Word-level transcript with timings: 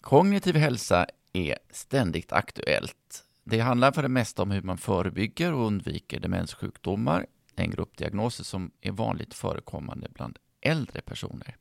Kognitiv 0.00 0.56
hälsa 0.56 1.06
är 1.32 1.58
ständigt 1.70 2.32
aktuellt. 2.32 3.24
Det 3.44 3.60
handlar 3.60 3.92
för 3.92 4.02
det 4.02 4.08
mesta 4.08 4.42
om 4.42 4.50
hur 4.50 4.62
man 4.62 4.78
förebygger 4.78 5.52
och 5.52 5.66
undviker 5.66 6.20
demenssjukdomar, 6.20 7.26
en 7.56 7.70
grupp 7.70 7.96
diagnoser 7.96 8.44
som 8.44 8.70
är 8.80 8.92
vanligt 8.92 9.34
förekommande 9.34 10.08
bland 10.14 10.38
äldre 10.60 11.00
personer. 11.00 11.56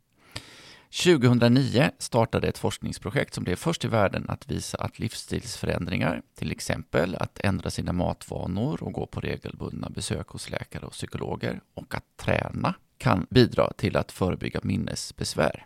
2009 1.04 1.92
startade 2.00 2.47
ett 2.47 2.58
forskningsprojekt 2.58 3.34
som 3.34 3.44
blev 3.44 3.55
först 3.55 3.86
i 3.86 3.88
världen 3.88 4.26
att 4.29 4.51
visa 4.51 4.78
att 4.78 4.99
livsstilsförändringar, 4.99 6.22
till 6.35 6.51
exempel 6.51 7.15
att 7.15 7.40
ändra 7.40 7.69
sina 7.69 7.94
matvanor 7.94 8.83
och 8.83 8.94
gå 8.94 9.06
på 9.06 9.19
regelbundna 9.19 9.90
besök 9.90 10.28
hos 10.28 10.49
läkare 10.49 10.85
och 10.85 10.92
psykologer 10.92 11.62
och 11.74 11.96
att 11.96 12.17
träna, 12.17 12.74
kan 12.97 13.28
bidra 13.29 13.74
till 13.74 13.97
att 13.97 14.12
förebygga 14.12 14.60
minnesbesvär. 14.63 15.65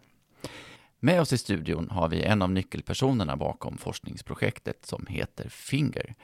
Med 1.04 1.21
oss 1.21 1.33
i 1.33 1.38
studion 1.38 1.89
har 1.89 2.09
vi 2.09 2.23
en 2.23 2.41
av 2.41 2.52
nyckelpersonerna 2.52 3.36
bakom 3.36 3.77
forskningsprojektet 3.77 4.85
som 4.85 5.05
heter 5.09 5.49
FINGER. 5.49 6.16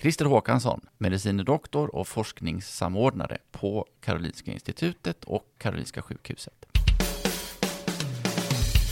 Christer 0.00 0.24
Håkansson, 0.24 0.80
medicine 0.98 1.42
doktor 1.42 1.94
och 1.96 2.08
forskningssamordnare 2.08 3.38
på 3.52 3.86
Karolinska 4.00 4.52
institutet 4.52 5.24
och 5.24 5.44
Karolinska 5.58 6.02
sjukhuset. 6.02 6.66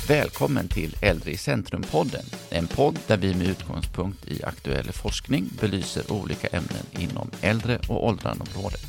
Välkommen 0.09 0.69
till 0.69 0.97
Äldre 1.03 1.30
i 1.30 1.37
centrum-podden, 1.37 2.25
en 2.51 2.67
podd 2.67 2.98
där 3.06 3.17
vi 3.17 3.34
med 3.34 3.47
utgångspunkt 3.47 4.28
i 4.28 4.45
aktuell 4.45 4.92
forskning 4.92 5.51
belyser 5.61 6.12
olika 6.12 6.48
ämnen 6.48 6.87
inom 6.91 7.30
äldre 7.41 7.78
och 7.89 8.06
åldrandeområdet. 8.06 8.87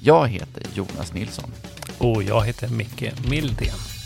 Jag 0.00 0.28
heter 0.28 0.62
Jonas 0.74 1.14
Nilsson. 1.14 1.50
Och 1.98 2.22
jag 2.22 2.44
heter 2.44 2.68
Micke 2.68 3.28
Mildén. 3.30 3.97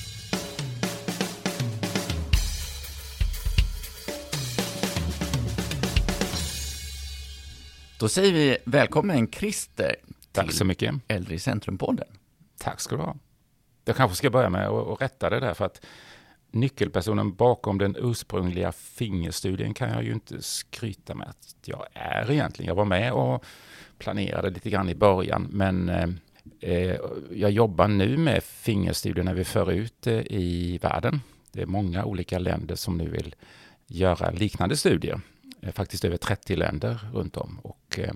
Då 8.02 8.08
säger 8.08 8.32
vi 8.32 8.56
välkommen 8.64 9.30
Christer 9.30 9.96
Tack 10.32 10.52
så 10.52 10.64
mycket. 10.64 10.94
Äldre 11.08 11.34
i 11.34 11.38
centrum-podden. 11.38 12.06
Tack 12.58 12.80
ska 12.80 12.96
du 12.96 13.02
ha. 13.02 13.16
Jag 13.84 13.96
kanske 13.96 14.16
ska 14.16 14.30
börja 14.30 14.50
med 14.50 14.68
att 14.68 15.00
rätta 15.00 15.30
det 15.30 15.40
där 15.40 15.54
för 15.54 15.64
att 15.64 15.86
nyckelpersonen 16.50 17.34
bakom 17.34 17.78
den 17.78 17.96
ursprungliga 17.98 18.72
fingerstudien 18.72 19.74
kan 19.74 19.90
jag 19.90 20.04
ju 20.04 20.12
inte 20.12 20.42
skryta 20.42 21.14
med 21.14 21.28
att 21.28 21.54
jag 21.64 21.86
är 21.92 22.30
egentligen. 22.30 22.68
Jag 22.68 22.74
var 22.74 22.84
med 22.84 23.12
och 23.12 23.44
planerade 23.98 24.50
lite 24.50 24.70
grann 24.70 24.88
i 24.88 24.94
början 24.94 25.48
men 25.50 25.88
eh, 26.60 26.96
jag 27.30 27.50
jobbar 27.50 27.88
nu 27.88 28.16
med 28.16 28.44
fingerstudien 28.44 29.26
när 29.26 29.34
vi 29.34 29.44
för 29.44 29.72
ut 29.72 29.94
det 30.00 30.32
i 30.34 30.78
världen. 30.78 31.20
Det 31.52 31.62
är 31.62 31.66
många 31.66 32.04
olika 32.04 32.38
länder 32.38 32.74
som 32.74 32.98
nu 32.98 33.10
vill 33.10 33.34
göra 33.86 34.30
liknande 34.30 34.76
studier. 34.76 35.20
Eh, 35.62 35.72
faktiskt 35.72 36.04
över 36.04 36.16
30 36.16 36.56
länder 36.56 37.00
runt 37.12 37.36
om. 37.36 37.58
Och, 37.62 37.98
eh, 37.98 38.14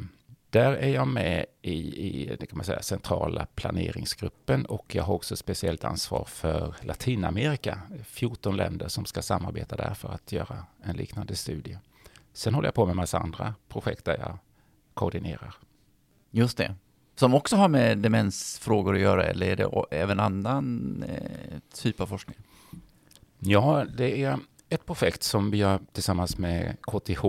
där 0.50 0.72
är 0.72 0.88
jag 0.88 1.08
med 1.08 1.46
i, 1.62 1.76
i 2.06 2.36
det 2.40 2.46
kan 2.46 2.56
man 2.56 2.64
säga, 2.64 2.82
centrala 2.82 3.46
planeringsgruppen 3.54 4.66
och 4.66 4.94
jag 4.94 5.04
har 5.04 5.14
också 5.14 5.36
speciellt 5.36 5.84
ansvar 5.84 6.24
för 6.24 6.74
Latinamerika. 6.82 7.80
14 8.04 8.56
länder 8.56 8.88
som 8.88 9.04
ska 9.04 9.22
samarbeta 9.22 9.76
där 9.76 9.94
för 9.94 10.08
att 10.08 10.32
göra 10.32 10.64
en 10.82 10.96
liknande 10.96 11.36
studie. 11.36 11.78
Sen 12.32 12.54
håller 12.54 12.66
jag 12.66 12.74
på 12.74 12.86
med 12.86 12.96
massa 12.96 13.18
andra 13.18 13.54
projekt 13.68 14.04
där 14.04 14.18
jag 14.18 14.38
koordinerar. 14.94 15.54
Just 16.30 16.56
det. 16.56 16.74
Som 17.14 17.34
också 17.34 17.56
har 17.56 17.68
med 17.68 17.98
demensfrågor 17.98 18.94
att 18.94 19.00
göra 19.00 19.24
eller 19.24 19.46
är 19.46 19.56
det 19.56 19.96
även 19.96 20.20
annan 20.20 21.02
eh, 21.08 21.58
typ 21.74 22.00
av 22.00 22.06
forskning? 22.06 22.36
Ja, 23.38 23.84
det 23.96 24.22
är 24.22 24.38
ett 24.68 24.86
projekt 24.86 25.22
som 25.22 25.50
vi 25.50 25.58
gör 25.58 25.80
tillsammans 25.92 26.38
med 26.38 26.76
KTH. 26.80 27.24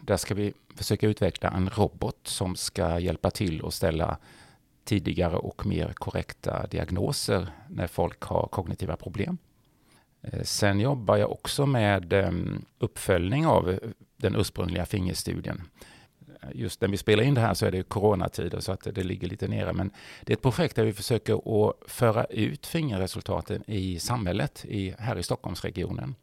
Där 0.00 0.16
ska 0.16 0.34
vi 0.34 0.52
försöka 0.76 1.08
utveckla 1.08 1.50
en 1.50 1.70
robot 1.70 2.20
som 2.22 2.56
ska 2.56 2.98
hjälpa 2.98 3.30
till 3.30 3.64
att 3.64 3.74
ställa 3.74 4.18
tidigare 4.84 5.36
och 5.36 5.66
mer 5.66 5.92
korrekta 5.92 6.66
diagnoser 6.66 7.48
när 7.68 7.86
folk 7.86 8.22
har 8.22 8.46
kognitiva 8.46 8.96
problem. 8.96 9.38
Eh, 10.22 10.42
sen 10.42 10.80
jobbar 10.80 11.16
jag 11.16 11.32
också 11.32 11.66
med 11.66 12.12
ehm, 12.12 12.64
uppföljning 12.78 13.46
av 13.46 13.78
den 14.16 14.36
ursprungliga 14.36 14.86
fingerstudien. 14.86 15.62
Just 16.52 16.80
när 16.80 16.88
vi 16.88 16.96
spelar 16.96 17.22
in 17.22 17.34
det 17.34 17.40
här 17.40 17.54
så 17.54 17.66
är 17.66 17.70
det 17.70 17.82
coronatider 17.82 18.60
så 18.60 18.72
att 18.72 18.94
det 18.94 19.02
ligger 19.02 19.28
lite 19.28 19.48
nere. 19.48 19.72
Men 19.72 19.90
det 20.22 20.32
är 20.32 20.36
ett 20.36 20.42
projekt 20.42 20.76
där 20.76 20.84
vi 20.84 20.92
försöker 20.92 21.34
att 21.68 21.76
föra 21.86 22.24
ut 22.24 22.66
fingerresultaten 22.66 23.70
i 23.70 23.98
samhället 23.98 24.64
i, 24.64 24.94
här 24.98 25.18
i 25.18 25.22
Stockholmsregionen 25.22 26.14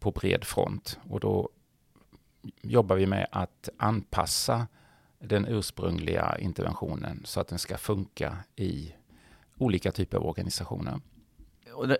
på 0.00 0.10
bred 0.10 0.44
front. 0.44 0.98
Och 1.08 1.20
då 1.20 1.48
jobbar 2.62 2.96
vi 2.96 3.06
med 3.06 3.26
att 3.32 3.68
anpassa 3.76 4.66
den 5.18 5.46
ursprungliga 5.46 6.38
interventionen 6.38 7.22
så 7.24 7.40
att 7.40 7.48
den 7.48 7.58
ska 7.58 7.78
funka 7.78 8.36
i 8.56 8.94
olika 9.58 9.92
typer 9.92 10.18
av 10.18 10.26
organisationer. 10.26 11.00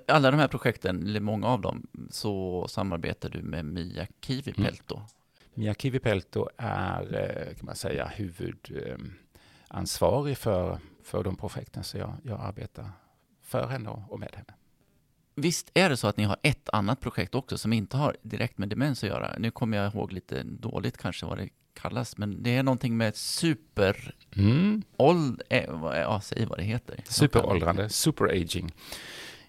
Alla 0.09 0.31
de 0.31 0.41
här 0.41 0.49
projekten, 0.49 1.03
eller 1.03 1.21
många 1.21 1.47
av 1.47 1.61
dem, 1.61 1.87
så 2.11 2.67
samarbetar 2.69 3.29
du 3.29 3.43
med 3.43 3.65
Mia 3.65 4.07
Kivipelto. 4.21 4.97
Mm. 4.97 5.07
Mia 5.55 5.75
Kivipelto 5.75 6.49
är, 6.57 7.15
eh, 7.15 7.55
kan 7.55 7.67
man 7.67 7.77
säga, 7.77 8.07
huvudansvarig 8.07 10.39
för, 10.39 10.79
för 11.03 11.25
de 11.25 11.37
projekten, 11.37 11.85
så 11.85 11.99
jag, 11.99 12.15
jag 12.23 12.41
arbetar 12.41 12.91
för 13.43 13.67
henne 13.67 14.05
och 14.09 14.21
med 14.21 14.35
henne. 14.35 14.55
Visst 15.41 15.71
är 15.75 15.91
det 15.91 15.97
så 15.97 16.07
att 16.07 16.17
ni 16.17 16.25
har 16.25 16.37
ett 16.43 16.69
annat 16.73 17.01
projekt 17.01 17.35
också 17.35 17.59
som 17.59 17.73
inte 17.73 17.97
har 17.97 18.17
direkt 18.23 18.59
med 18.59 18.69
demens 18.69 19.05
att 19.05 19.09
göra? 19.09 19.35
Nu 19.39 19.51
kommer 19.51 19.77
jag 19.77 19.95
ihåg 19.95 20.13
lite 20.13 20.43
dåligt 20.43 20.99
kanske 20.99 21.27
vad 21.27 21.39
det 21.39 21.49
kallas, 21.75 22.19
men 22.19 22.43
det 22.43 22.57
är 22.57 22.63
någonting 22.63 22.97
med 22.97 23.17
super... 23.17 24.15
Mm. 24.37 24.83
Åld, 24.97 25.43
äh, 25.49 25.65
ja, 25.83 26.21
säg 26.25 26.47
vad 26.47 26.59
det 26.59 26.65
heter. 26.65 27.05
Superåldrande, 27.09 27.89
superaging. 27.89 28.73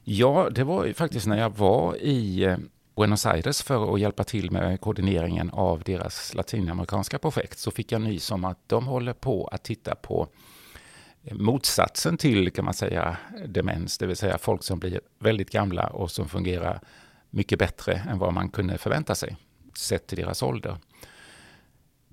Ja, 0.03 0.49
det 0.51 0.63
var 0.63 0.93
faktiskt 0.93 1.27
när 1.27 1.37
jag 1.37 1.57
var 1.57 1.95
i 1.95 2.43
eh, 2.43 2.57
Buenos 2.95 3.25
Aires 3.25 3.61
för 3.61 3.93
att 3.93 3.99
hjälpa 3.99 4.23
till 4.23 4.51
med 4.51 4.81
koordineringen 4.81 5.49
av 5.49 5.83
deras 5.83 6.33
latinamerikanska 6.33 7.19
projekt 7.19 7.59
så 7.59 7.71
fick 7.71 7.91
jag 7.91 8.01
nys 8.01 8.31
om 8.31 8.45
att 8.45 8.69
de 8.69 8.87
håller 8.87 9.13
på 9.13 9.47
att 9.47 9.63
titta 9.63 9.95
på 9.95 10.27
motsatsen 11.31 12.17
till 12.17 12.51
kan 12.51 12.65
man 12.65 12.73
säga 12.73 13.17
demens, 13.47 13.97
det 13.97 14.07
vill 14.07 14.15
säga 14.15 14.37
folk 14.37 14.63
som 14.63 14.79
blir 14.79 15.01
väldigt 15.19 15.49
gamla 15.49 15.87
och 15.87 16.11
som 16.11 16.29
fungerar 16.29 16.81
mycket 17.29 17.59
bättre 17.59 17.93
än 17.93 18.19
vad 18.19 18.33
man 18.33 18.49
kunde 18.49 18.77
förvänta 18.77 19.15
sig 19.15 19.37
sett 19.77 20.07
till 20.07 20.17
deras 20.17 20.43
ålder. 20.43 20.77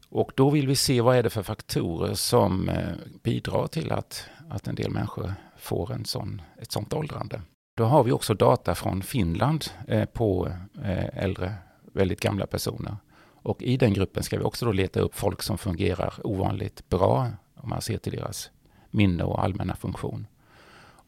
Och 0.09 0.33
då 0.35 0.51
vill 0.51 0.67
vi 0.67 0.77
se 0.77 1.01
vad 1.01 1.17
är 1.17 1.23
det 1.23 1.31
för 1.31 1.43
faktorer 1.43 2.15
som 2.15 2.69
eh, 2.69 2.93
bidrar 3.23 3.67
till 3.67 3.93
att, 3.93 4.29
att 4.51 4.69
en 4.69 4.75
del 4.75 4.91
människor 4.91 5.35
får 5.57 5.93
en 5.93 6.05
sån, 6.05 6.43
ett 6.61 6.73
sånt 6.73 6.93
åldrande. 6.93 7.43
Då 7.77 7.85
har 7.85 8.05
vi 8.05 8.13
också 8.13 8.35
data 8.35 8.75
från 8.75 9.03
Finland 9.03 9.65
eh, 9.89 10.05
på 10.05 10.53
eh, 10.85 11.19
äldre, 11.25 11.55
väldigt 11.93 12.21
gamla 12.21 12.47
personer. 12.47 12.97
Och 13.43 13.63
i 13.63 13.77
den 13.77 13.93
gruppen 13.93 14.23
ska 14.23 14.39
vi 14.39 14.45
också 14.45 14.67
då 14.67 14.73
leta 14.73 15.01
upp 15.01 15.15
folk 15.15 15.43
som 15.43 15.59
fungerar 15.59 16.27
ovanligt 16.27 16.89
bra 16.89 17.29
om 17.55 17.69
man 17.69 17.83
ser 17.83 17.99
till 17.99 18.13
deras 18.13 18.51
minne 18.91 19.25
och 19.25 19.45
allmänna 19.45 19.77
funktion. 19.77 20.27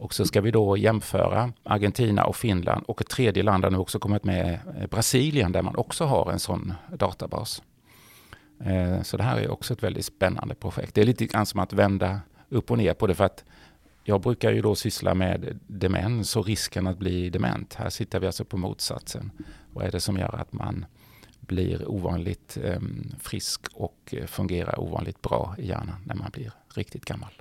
Och 0.00 0.14
så 0.14 0.24
ska 0.24 0.40
vi 0.40 0.50
då 0.50 0.76
jämföra 0.76 1.52
Argentina 1.62 2.24
och 2.24 2.36
Finland 2.36 2.84
och 2.86 3.00
ett 3.00 3.08
tredje 3.08 3.42
land 3.42 3.64
har 3.64 3.70
nu 3.70 3.78
också 3.78 3.98
kommit 3.98 4.24
med, 4.24 4.58
eh, 4.76 4.86
Brasilien, 4.86 5.52
där 5.52 5.62
man 5.62 5.76
också 5.76 6.04
har 6.04 6.32
en 6.32 6.40
sån 6.40 6.72
databas. 6.92 7.62
Eh, 8.64 9.02
så 9.02 9.16
det 9.16 9.22
här 9.22 9.36
är 9.36 9.50
också 9.50 9.72
ett 9.72 9.82
väldigt 9.82 10.04
spännande 10.04 10.54
projekt. 10.54 10.94
Det 10.94 11.00
är 11.00 11.06
lite 11.06 11.26
grann 11.26 11.46
som 11.46 11.60
att 11.60 11.72
vända 11.72 12.20
upp 12.48 12.70
och 12.70 12.78
ner 12.78 12.94
på 12.94 13.06
det 13.06 13.14
för 13.14 13.24
att 13.24 13.44
jag 14.04 14.20
brukar 14.20 14.52
ju 14.52 14.62
då 14.62 14.74
syssla 14.74 15.14
med 15.14 15.58
demens 15.66 16.36
och 16.36 16.46
risken 16.46 16.86
att 16.86 16.98
bli 16.98 17.30
dement. 17.30 17.74
Här 17.74 17.90
sitter 17.90 18.20
vi 18.20 18.26
alltså 18.26 18.44
på 18.44 18.56
motsatsen. 18.56 19.30
Vad 19.72 19.86
är 19.86 19.90
det 19.90 20.00
som 20.00 20.16
gör 20.16 20.34
att 20.40 20.52
man 20.52 20.86
blir 21.40 21.90
ovanligt 21.90 22.58
ehm, 22.64 23.12
frisk 23.20 23.66
och 23.74 23.98
eh, 24.12 24.26
fungerar 24.26 24.80
ovanligt 24.80 25.22
bra 25.22 25.54
i 25.58 25.68
hjärnan 25.68 25.96
när 26.04 26.14
man 26.14 26.30
blir 26.30 26.52
riktigt 26.74 27.04
gammal? 27.04 27.32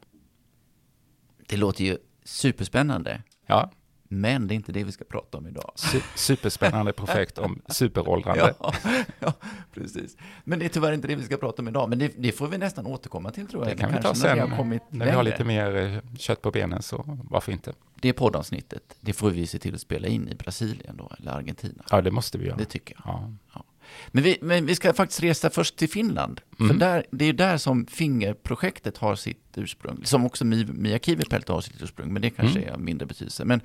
Det 1.50 1.57
låter 1.57 1.84
ju 1.84 1.98
superspännande. 2.24 3.22
Ja. 3.46 3.72
Men 4.12 4.48
det 4.48 4.54
är 4.54 4.56
inte 4.56 4.72
det 4.72 4.84
vi 4.84 4.92
ska 4.92 5.06
prata 5.06 5.38
om 5.38 5.48
idag. 5.48 5.72
Superspännande 6.16 6.94
projekt 6.98 7.38
om 7.38 7.62
superåldrande. 7.68 8.54
Ja, 8.60 8.74
ja, 9.19 9.34
precis. 9.74 10.18
Men 10.44 10.60
det 10.60 10.66
är 10.66 10.69
tyvärr 10.69 10.92
inte 10.92 11.07
det 11.07 11.16
vi 11.16 11.24
ska 11.24 11.38
prata 11.38 11.62
om 11.62 11.68
idag. 11.68 11.90
Men 11.90 12.00
det, 12.00 12.13
det 12.18 12.31
får 12.31 12.48
vi 12.48 12.57
nästan 12.57 12.86
återkomma 12.86 13.31
till 13.31 13.48
tror 13.48 13.63
jag. 13.68 13.78
Det 13.78 13.81
kan 13.81 13.96
vi 13.96 14.01
ta 14.01 14.16
sen, 14.16 14.38
när 14.38 14.46
vi 14.46 14.51
har, 14.56 14.80
när 14.90 15.06
vi 15.06 15.12
har 15.12 15.24
lite 15.24 15.44
mer 15.44 15.75
eh, 15.75 16.16
kött 16.18 16.42
på 16.42 16.51
benen, 16.51 16.81
så 16.81 17.18
varför 17.30 17.52
inte? 17.52 17.74
Det 17.95 18.13
poddavsnittet, 18.13 18.98
det 19.02 19.13
får 19.13 19.30
vi 19.30 19.48
se 19.48 19.60
till 19.60 19.75
att 19.75 19.81
spela 19.81 20.07
in 20.07 20.30
i 20.30 20.36
Brasilien 20.36 20.98
då, 20.98 21.12
eller 21.19 21.31
Argentina. 21.31 21.84
Ja, 21.92 22.02
det 22.02 22.12
måste 22.12 22.38
vi 22.38 22.45
göra. 22.45 22.57
Det 22.57 22.66
tycker 22.66 22.95
jag. 23.06 23.13
Ja. 23.13 23.34
ja. 23.54 23.63
Men 24.07 24.24
vi, 24.24 24.38
men 24.41 24.65
vi 24.65 24.75
ska 24.75 24.94
faktiskt 24.94 25.24
resa 25.24 25.50
först 25.50 25.77
till 25.77 25.89
Finland. 25.89 26.41
Mm. 26.59 26.69
För 26.69 26.80
där, 26.80 27.06
det 27.12 27.25
är 27.25 27.33
där 27.33 27.57
som 27.57 27.86
Fingerprojektet 27.86 28.97
har 28.97 29.15
sitt 29.15 29.57
ursprung. 29.57 30.01
Som 30.06 30.25
också 30.25 30.45
Mia 30.45 31.00
Kivipelto 31.00 31.53
har 31.53 31.62
sitt 31.62 31.81
ursprung, 31.81 32.13
men 32.13 32.21
det 32.21 32.30
kanske 32.30 32.59
mm. 32.59 32.69
är 32.69 32.74
av 32.74 32.81
mindre 32.81 33.06
betydelse. 33.06 33.45
Men, 33.45 33.62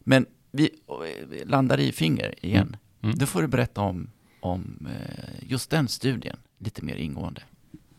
men 0.00 0.26
vi 0.50 0.70
landar 1.44 1.80
i 1.80 1.92
Finger 1.92 2.34
igen. 2.46 2.66
Mm. 2.66 2.78
Mm. 3.02 3.18
Då 3.18 3.26
får 3.26 3.42
du 3.42 3.48
berätta 3.48 3.80
om, 3.80 4.10
om 4.40 4.86
eh, 4.86 5.48
just 5.50 5.70
den 5.70 5.88
studien 5.88 6.36
lite 6.58 6.84
mer 6.84 6.96
ingående. 6.96 7.42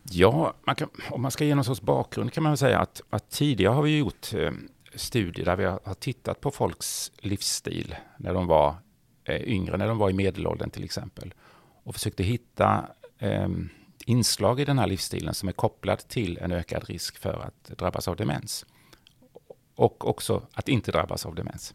Ja, 0.02 0.54
man 0.66 0.74
kan, 0.74 0.88
om 1.10 1.22
man 1.22 1.30
ska 1.30 1.44
ge 1.44 1.54
någon 1.54 1.64
sorts 1.64 1.80
bakgrund 1.80 2.32
kan 2.32 2.42
man 2.42 2.56
säga 2.56 2.78
att, 2.78 3.02
att 3.10 3.30
tidigare 3.30 3.72
har 3.72 3.82
vi 3.82 3.98
gjort 3.98 4.34
eh, 4.34 4.50
studier 4.94 5.44
där 5.44 5.56
vi 5.56 5.64
har, 5.64 5.80
har, 5.84 5.94
tittat 5.94 6.40
på 6.40 6.50
folks 6.50 7.12
livsstil 7.18 7.94
när 8.16 8.34
de 8.34 8.46
var 8.46 8.74
eh, 9.24 9.42
yngre, 9.42 9.76
när 9.76 9.88
de 9.88 9.98
var 9.98 10.10
i 10.10 10.12
medelåldern 10.12 10.70
till 10.70 10.84
exempel. 10.84 11.34
Och 11.82 11.94
försökte 11.94 12.22
hitta 12.22 12.86
eh, 13.18 13.48
inslag 14.06 14.60
i 14.60 14.64
den 14.64 14.78
här 14.78 14.86
livsstilen 14.86 15.34
som 15.34 15.48
är 15.48 15.52
kopplad 15.52 15.98
till 15.98 16.38
en 16.38 16.52
ökad 16.52 16.84
risk 16.84 17.18
för 17.18 17.40
att 17.40 17.78
drabbas 17.78 18.08
av 18.08 18.16
demens. 18.16 18.66
Och 19.74 20.08
också 20.08 20.42
att 20.52 20.68
inte 20.68 20.92
drabbas 20.92 21.26
av 21.26 21.34
demens. 21.34 21.74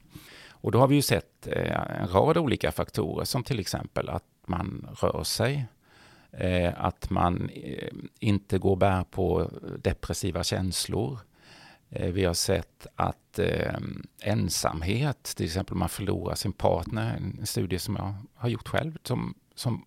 Och 0.50 0.72
då 0.72 0.80
har 0.80 0.88
vi 0.88 0.96
ju 0.96 1.02
sett 1.02 1.48
eh, 1.48 2.02
en 2.02 2.08
rad 2.08 2.38
olika 2.38 2.72
faktorer 2.72 3.26
som 3.26 3.44
till 3.44 3.60
exempel 3.60 4.10
att 4.10 4.24
man 4.46 4.88
rör 5.02 5.24
sig, 5.24 5.66
eh, 6.32 6.74
att 6.78 7.10
man 7.10 7.50
eh, 7.50 7.94
inte 8.20 8.58
går 8.58 8.76
bär 8.76 9.04
på 9.04 9.52
depressiva 9.80 10.44
känslor. 10.44 11.20
Eh, 11.90 12.12
vi 12.12 12.26
har 12.26 12.34
sett 12.34 12.88
att 12.96 13.40
eh, 13.40 13.78
ensamhet, 14.22 15.24
till 15.24 15.46
exempel 15.46 15.74
om 15.74 15.80
man 15.80 15.90
förlorar 15.90 16.36
sin 16.36 16.54
partner, 16.54 17.16
en 17.40 17.46
studie 17.46 17.80
som 17.80 17.96
jag 17.96 18.16
har 18.36 18.50
gjort 18.50 18.68
själv, 18.68 18.98
som, 19.04 19.34
som 19.56 19.86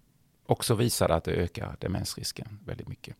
också 0.48 0.74
visade 0.74 1.14
att 1.14 1.24
det 1.24 1.32
ökar 1.32 1.76
demensrisken 1.80 2.58
väldigt 2.64 2.88
mycket. 2.88 3.16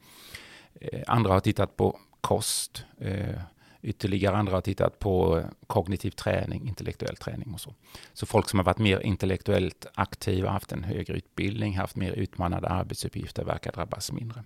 Eh, 0.80 1.02
andra 1.06 1.32
har 1.32 1.40
tittat 1.40 1.76
på 1.76 1.98
kost, 2.20 2.84
eh, 3.00 3.40
Ytterligare 3.82 4.36
andra 4.36 4.52
har 4.52 4.60
tittat 4.60 4.98
på 4.98 5.38
eh, 5.38 5.44
kognitiv 5.66 6.10
träning, 6.10 6.69
intellektuell 6.69 7.16
träning 7.16 7.54
och 7.54 7.60
så. 7.60 7.75
Så 8.12 8.26
folk 8.26 8.48
som 8.48 8.58
har 8.58 8.64
varit 8.64 8.78
mer 8.78 9.00
intellektuellt 9.00 9.86
aktiva, 9.94 10.50
haft 10.50 10.72
en 10.72 10.84
högre 10.84 11.14
utbildning, 11.14 11.76
haft 11.76 11.96
mer 11.96 12.12
utmanande 12.12 12.69
arbetsuppgifter 12.69 13.44
verkar 13.44 13.72
drabbas 13.72 14.12
mindre. 14.12 14.44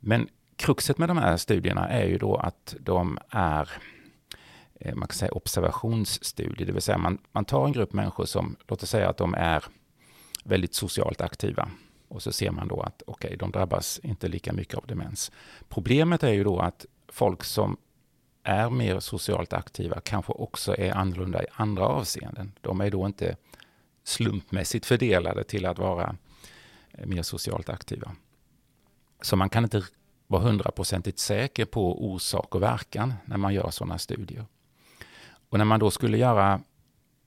Men 0.00 0.28
kruxet 0.56 0.98
med 0.98 1.08
de 1.08 1.18
här 1.18 1.36
studierna 1.36 1.88
är 1.88 2.06
ju 2.06 2.18
då 2.18 2.36
att 2.36 2.74
de 2.80 3.18
är 3.30 3.70
man 4.94 5.08
kan 5.08 5.14
säga 5.14 5.32
observationsstudier, 5.32 6.66
det 6.66 6.72
vill 6.72 6.82
säga 6.82 6.98
man, 6.98 7.18
man 7.32 7.44
tar 7.44 7.66
en 7.66 7.72
grupp 7.72 7.92
människor 7.92 8.24
som, 8.24 8.56
låt 8.68 8.82
oss 8.82 8.90
säga 8.90 9.08
att 9.08 9.16
de 9.16 9.34
är 9.34 9.64
väldigt 10.44 10.74
socialt 10.74 11.20
aktiva. 11.20 11.70
Och 12.08 12.22
så 12.22 12.32
ser 12.32 12.50
man 12.50 12.68
då 12.68 12.80
att 12.80 13.02
okej, 13.06 13.28
okay, 13.28 13.36
de 13.36 13.50
drabbas 13.50 14.00
inte 14.02 14.28
lika 14.28 14.52
mycket 14.52 14.74
av 14.74 14.86
demens. 14.86 15.32
Problemet 15.68 16.22
är 16.22 16.32
ju 16.32 16.44
då 16.44 16.58
att 16.58 16.86
folk 17.08 17.44
som 17.44 17.76
är 18.42 18.70
mer 18.70 19.00
socialt 19.00 19.52
aktiva 19.52 20.00
kanske 20.00 20.32
också 20.32 20.76
är 20.76 20.92
annorlunda 20.92 21.42
i 21.42 21.46
andra 21.52 21.86
avseenden. 21.86 22.52
De 22.60 22.80
är 22.80 22.90
då 22.90 23.06
inte 23.06 23.36
slumpmässigt 24.04 24.86
fördelade 24.86 25.44
till 25.44 25.66
att 25.66 25.78
vara 25.78 26.16
eh, 26.90 27.06
mer 27.06 27.22
socialt 27.22 27.68
aktiva. 27.68 28.12
Så 29.22 29.36
man 29.36 29.50
kan 29.50 29.64
inte 29.64 29.82
vara 30.26 30.42
hundraprocentigt 30.42 31.18
säker 31.18 31.64
på 31.64 32.06
orsak 32.06 32.54
och 32.54 32.62
verkan 32.62 33.14
när 33.24 33.36
man 33.36 33.54
gör 33.54 33.70
sådana 33.70 33.98
studier. 33.98 34.46
Och 35.48 35.58
när 35.58 35.64
man 35.64 35.80
då 35.80 35.90
skulle 35.90 36.18
göra 36.18 36.60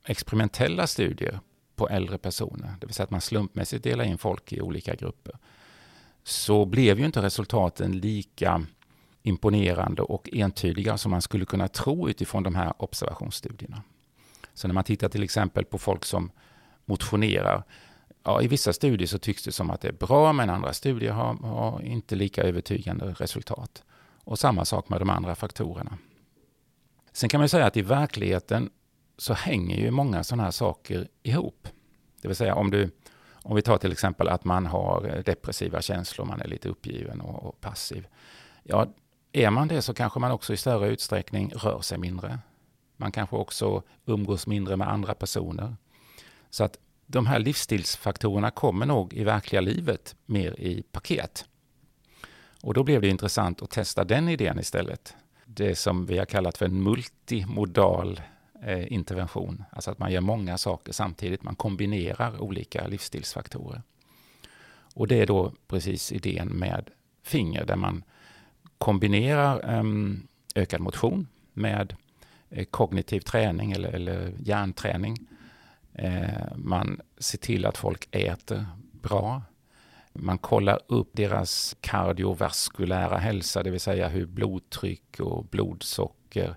experimentella 0.04 0.86
studier 0.86 1.40
på 1.78 1.88
äldre 1.88 2.18
personer, 2.18 2.74
det 2.80 2.86
vill 2.86 2.94
säga 2.94 3.04
att 3.04 3.10
man 3.10 3.20
slumpmässigt 3.20 3.84
delar 3.84 4.04
in 4.04 4.18
folk 4.18 4.52
i 4.52 4.60
olika 4.60 4.94
grupper, 4.94 5.38
så 6.24 6.64
blev 6.64 6.98
ju 6.98 7.06
inte 7.06 7.22
resultaten 7.22 7.98
lika 7.98 8.66
imponerande 9.22 10.02
och 10.02 10.28
entydiga 10.32 10.98
som 10.98 11.10
man 11.10 11.22
skulle 11.22 11.44
kunna 11.44 11.68
tro 11.68 12.08
utifrån 12.08 12.42
de 12.42 12.54
här 12.54 12.72
observationsstudierna. 12.78 13.82
Så 14.54 14.68
när 14.68 14.74
man 14.74 14.84
tittar 14.84 15.08
till 15.08 15.22
exempel 15.22 15.64
på 15.64 15.78
folk 15.78 16.04
som 16.04 16.30
motionerar, 16.84 17.62
ja, 18.22 18.42
i 18.42 18.48
vissa 18.48 18.72
studier 18.72 19.06
så 19.06 19.18
tycks 19.18 19.44
det 19.44 19.52
som 19.52 19.70
att 19.70 19.80
det 19.80 19.88
är 19.88 19.92
bra, 19.92 20.32
men 20.32 20.50
andra 20.50 20.72
studier 20.72 21.12
har, 21.12 21.34
har 21.34 21.82
inte 21.82 22.16
lika 22.16 22.42
övertygande 22.42 23.04
resultat. 23.18 23.82
Och 24.24 24.38
samma 24.38 24.64
sak 24.64 24.88
med 24.88 25.00
de 25.00 25.10
andra 25.10 25.34
faktorerna. 25.34 25.98
Sen 27.12 27.28
kan 27.28 27.40
man 27.40 27.48
säga 27.48 27.66
att 27.66 27.76
i 27.76 27.82
verkligheten 27.82 28.70
så 29.18 29.34
hänger 29.34 29.76
ju 29.76 29.90
många 29.90 30.24
sådana 30.24 30.42
här 30.42 30.50
saker 30.50 31.08
ihop. 31.22 31.68
Det 32.22 32.28
vill 32.28 32.36
säga 32.36 32.54
om 32.54 32.70
du 32.70 32.90
om 33.48 33.56
vi 33.56 33.62
tar 33.62 33.78
till 33.78 33.92
exempel 33.92 34.28
att 34.28 34.44
man 34.44 34.66
har 34.66 35.14
eh, 35.14 35.22
depressiva 35.22 35.82
känslor, 35.82 36.26
man 36.26 36.40
är 36.40 36.48
lite 36.48 36.68
uppgiven 36.68 37.20
och, 37.20 37.42
och 37.42 37.60
passiv. 37.60 38.06
Ja, 38.62 38.86
är 39.32 39.50
man 39.50 39.68
det 39.68 39.82
så 39.82 39.94
kanske 39.94 40.20
man 40.20 40.30
också 40.30 40.52
i 40.52 40.56
större 40.56 40.88
utsträckning 40.88 41.52
rör 41.54 41.80
sig 41.80 41.98
mindre. 41.98 42.38
Man 42.96 43.12
kanske 43.12 43.36
också 43.36 43.82
umgås 44.06 44.46
mindre 44.46 44.76
med 44.76 44.88
andra 44.88 45.14
personer. 45.14 45.76
Så 46.50 46.64
att 46.64 46.78
de 47.06 47.26
här 47.26 47.38
livsstilsfaktorerna 47.38 48.50
kommer 48.50 48.86
nog 48.86 49.14
i 49.14 49.24
verkliga 49.24 49.60
livet 49.60 50.16
mer 50.26 50.60
i 50.60 50.82
paket. 50.82 51.44
Och 52.62 52.74
då 52.74 52.84
blev 52.84 53.00
det 53.00 53.08
intressant 53.08 53.62
att 53.62 53.70
testa 53.70 54.04
den 54.04 54.28
idén 54.28 54.58
istället. 54.58 55.14
Det 55.44 55.74
som 55.74 56.06
vi 56.06 56.18
har 56.18 56.26
kallat 56.26 56.58
för 56.58 56.66
en 56.66 56.82
multimodal 56.82 58.20
eh, 58.62 58.92
intervention. 58.92 59.64
Alltså 59.70 59.90
att 59.90 59.98
man 59.98 60.12
gör 60.12 60.20
många 60.20 60.58
saker 60.58 60.92
samtidigt. 60.92 61.42
Man 61.42 61.56
kombinerar 61.56 62.42
olika 62.42 62.86
livsstilsfaktorer. 62.86 63.82
Och 64.94 65.08
det 65.08 65.20
är 65.20 65.26
då 65.26 65.52
precis 65.66 66.12
idén 66.12 66.48
med 66.48 66.90
finger 67.22 67.64
där 67.64 67.76
man 67.76 68.04
kombinerar 68.78 69.78
eh, 69.78 69.84
ökad 70.54 70.80
motion 70.80 71.26
med 71.52 71.96
eh, 72.50 72.64
kognitiv 72.64 73.20
träning 73.20 73.72
eller, 73.72 73.88
eller 73.88 74.32
hjärnträning. 74.38 75.16
Eh, 75.92 76.56
man 76.56 77.00
ser 77.18 77.38
till 77.38 77.66
att 77.66 77.78
folk 77.78 78.08
äter 78.10 78.66
bra. 78.92 79.42
Man 80.12 80.38
kollar 80.38 80.80
upp 80.86 81.10
deras 81.12 81.76
kardiovaskulära 81.80 83.18
hälsa, 83.18 83.62
det 83.62 83.70
vill 83.70 83.80
säga 83.80 84.08
hur 84.08 84.26
blodtryck 84.26 85.20
och 85.20 85.44
blodsocker 85.44 86.56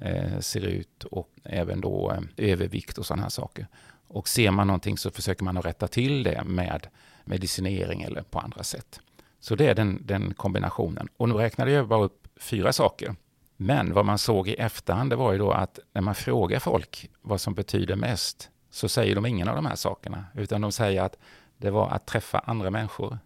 Eh, 0.00 0.38
ser 0.40 0.60
ut 0.60 1.04
och 1.04 1.28
även 1.44 1.80
då 1.80 2.12
eh, 2.12 2.50
övervikt 2.52 2.98
och 2.98 3.06
sådana 3.06 3.22
här 3.22 3.30
saker. 3.30 3.66
Och 4.08 4.28
ser 4.28 4.50
man 4.50 4.66
någonting 4.66 4.98
så 4.98 5.10
försöker 5.10 5.44
man 5.44 5.56
att 5.56 5.66
rätta 5.66 5.88
till 5.88 6.22
det 6.22 6.44
med 6.44 6.86
medicinering 7.24 8.02
eller 8.02 8.22
på 8.22 8.38
andra 8.38 8.62
sätt. 8.62 9.00
Så 9.40 9.54
det 9.54 9.66
är 9.66 9.74
den, 9.74 10.02
den 10.06 10.34
kombinationen. 10.34 11.08
Och 11.16 11.28
nu 11.28 11.34
räknade 11.34 11.70
jag 11.70 11.88
bara 11.88 12.04
upp 12.04 12.28
fyra 12.36 12.72
saker. 12.72 13.14
Men 13.56 13.92
vad 13.92 14.04
man 14.04 14.18
såg 14.18 14.48
i 14.48 14.54
efterhand 14.54 15.10
det 15.10 15.16
var 15.16 15.32
ju 15.32 15.38
då 15.38 15.50
att 15.50 15.78
när 15.92 16.02
man 16.02 16.14
frågar 16.14 16.58
folk 16.58 17.10
vad 17.20 17.40
som 17.40 17.54
betyder 17.54 17.96
mest 17.96 18.50
så 18.70 18.88
säger 18.88 19.14
de 19.14 19.26
ingen 19.26 19.48
av 19.48 19.56
de 19.56 19.66
här 19.66 19.76
sakerna. 19.76 20.24
Utan 20.34 20.60
de 20.60 20.72
säger 20.72 21.02
att 21.02 21.16
det 21.56 21.70
var 21.70 21.90
att 21.90 22.06
träffa 22.06 22.38
andra 22.38 22.70
människor. 22.70 23.18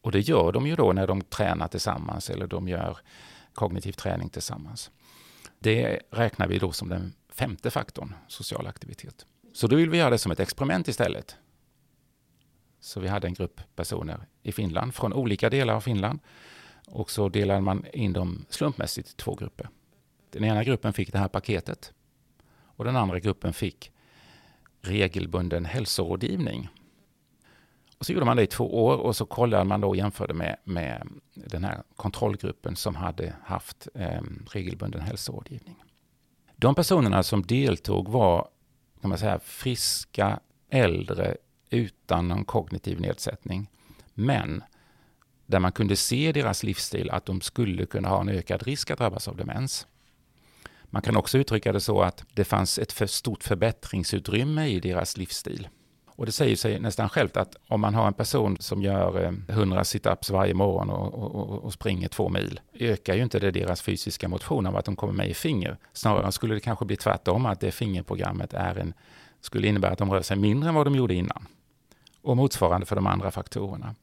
Och 0.00 0.12
det 0.12 0.20
gör 0.20 0.52
de 0.52 0.66
ju 0.66 0.76
då 0.76 0.92
när 0.92 1.06
de 1.06 1.20
tränar 1.20 1.68
tillsammans 1.68 2.30
eller 2.30 2.46
de 2.46 2.68
gör 2.68 2.98
kognitiv 3.54 3.92
träning 3.92 4.28
tillsammans. 4.28 4.90
Det 5.62 6.00
räknar 6.10 6.48
vi 6.48 6.58
då 6.58 6.72
som 6.72 6.88
den 6.88 7.12
femte 7.28 7.70
faktorn, 7.70 8.14
social 8.28 8.66
aktivitet. 8.66 9.26
Så 9.52 9.66
då 9.66 9.76
vill 9.76 9.90
vi 9.90 9.98
göra 9.98 10.10
det 10.10 10.18
som 10.18 10.32
ett 10.32 10.40
experiment 10.40 10.88
istället. 10.88 11.36
Så 12.80 13.00
vi 13.00 13.08
hade 13.08 13.26
en 13.26 13.34
grupp 13.34 13.60
personer 13.76 14.26
i 14.42 14.52
Finland 14.52 14.94
från 14.94 15.12
olika 15.12 15.50
delar 15.50 15.74
av 15.74 15.80
Finland. 15.80 16.18
Och 16.86 17.10
så 17.10 17.28
delade 17.28 17.60
man 17.60 17.86
in 17.92 18.12
dem 18.12 18.44
slumpmässigt 18.48 19.10
i 19.10 19.14
två 19.16 19.34
grupper. 19.34 19.68
Den 20.30 20.44
ena 20.44 20.64
gruppen 20.64 20.92
fick 20.92 21.12
det 21.12 21.18
här 21.18 21.28
paketet 21.28 21.92
och 22.80 22.84
den 22.84 22.96
andra 22.96 23.20
gruppen 23.20 23.52
fick 23.52 23.92
regelbunden 24.80 25.64
hälsorådgivning. 25.64 26.68
Och 28.00 28.06
så 28.06 28.12
gjorde 28.12 28.26
man 28.26 28.36
det 28.36 28.42
i 28.42 28.46
två 28.46 28.84
år 28.86 28.96
och 28.96 29.16
så 29.16 29.26
kollade 29.26 29.64
man 29.64 29.80
då 29.80 29.88
och 29.88 29.96
jämförde 29.96 30.34
med, 30.34 30.56
med 30.64 31.08
den 31.34 31.64
här 31.64 31.82
kontrollgruppen 31.96 32.76
som 32.76 32.94
hade 32.96 33.34
haft 33.44 33.88
eh, 33.94 34.22
regelbunden 34.50 35.00
hälsorådgivning. 35.00 35.82
De 36.56 36.74
personerna 36.74 37.22
som 37.22 37.42
deltog 37.42 38.08
var 38.08 38.48
kan 39.00 39.08
man 39.08 39.18
säga, 39.18 39.40
friska 39.40 40.40
äldre 40.70 41.36
utan 41.70 42.28
någon 42.28 42.44
kognitiv 42.44 43.00
nedsättning. 43.00 43.70
Men 44.14 44.64
där 45.46 45.60
man 45.60 45.72
kunde 45.72 45.96
se 45.96 46.32
deras 46.32 46.62
livsstil 46.62 47.10
att 47.10 47.26
de 47.26 47.40
skulle 47.40 47.86
kunna 47.86 48.08
ha 48.08 48.20
en 48.20 48.28
ökad 48.28 48.62
risk 48.62 48.90
att 48.90 48.98
drabbas 48.98 49.28
av 49.28 49.36
demens. 49.36 49.86
Man 50.84 51.02
kan 51.02 51.16
också 51.16 51.38
uttrycka 51.38 51.72
det 51.72 51.80
så 51.80 52.02
att 52.02 52.24
det 52.34 52.44
fanns 52.44 52.78
ett 52.78 52.92
för 52.92 53.06
stort 53.06 53.44
förbättringsutrymme 53.44 54.66
i 54.66 54.80
deras 54.80 55.16
livsstil. 55.16 55.68
Och 56.20 56.26
det 56.26 56.32
säger 56.32 56.56
sig 56.56 56.80
nästan 56.80 57.08
självt 57.08 57.36
att 57.36 57.56
om 57.68 57.80
man 57.80 57.94
har 57.94 58.06
en 58.06 58.12
person 58.12 58.56
som 58.60 58.82
gör 58.82 59.34
100 59.48 59.84
situps 59.84 60.30
varje 60.30 60.54
morgon 60.54 60.90
och, 60.90 61.14
och, 61.14 61.64
och, 61.64 61.72
springer 61.72 62.08
två 62.08 62.28
mil, 62.28 62.60
ökar 62.74 63.14
ju 63.14 63.22
inte 63.22 63.38
det 63.38 63.50
deras 63.50 63.82
fysiska 63.82 64.28
motion 64.28 64.66
av 64.66 64.76
att 64.76 64.84
de 64.84 64.96
kommer 64.96 65.12
med 65.12 65.28
i 65.28 65.34
finger. 65.34 65.76
Snarare 65.92 66.32
skulle 66.32 66.54
det 66.54 66.60
kanske 66.60 66.84
bli 66.84 66.96
tvärtom, 66.96 67.46
att 67.46 67.60
det 67.60 67.70
fingerprogrammet 67.70 68.54
är 68.54 68.78
en, 68.78 68.94
skulle 69.40 69.68
innebära 69.68 69.92
att 69.92 69.98
de 69.98 70.10
rör 70.10 70.22
sig 70.22 70.36
mindre 70.36 70.68
än 70.68 70.74
vad 70.74 70.86
de 70.86 70.94
gjorde 70.94 71.14
innan 71.14 71.46
och 72.22 72.36
motsvarande 72.36 72.86
för 72.86 72.96
de 72.96 73.06
andra 73.06 73.30
faktorerna. 73.30 73.94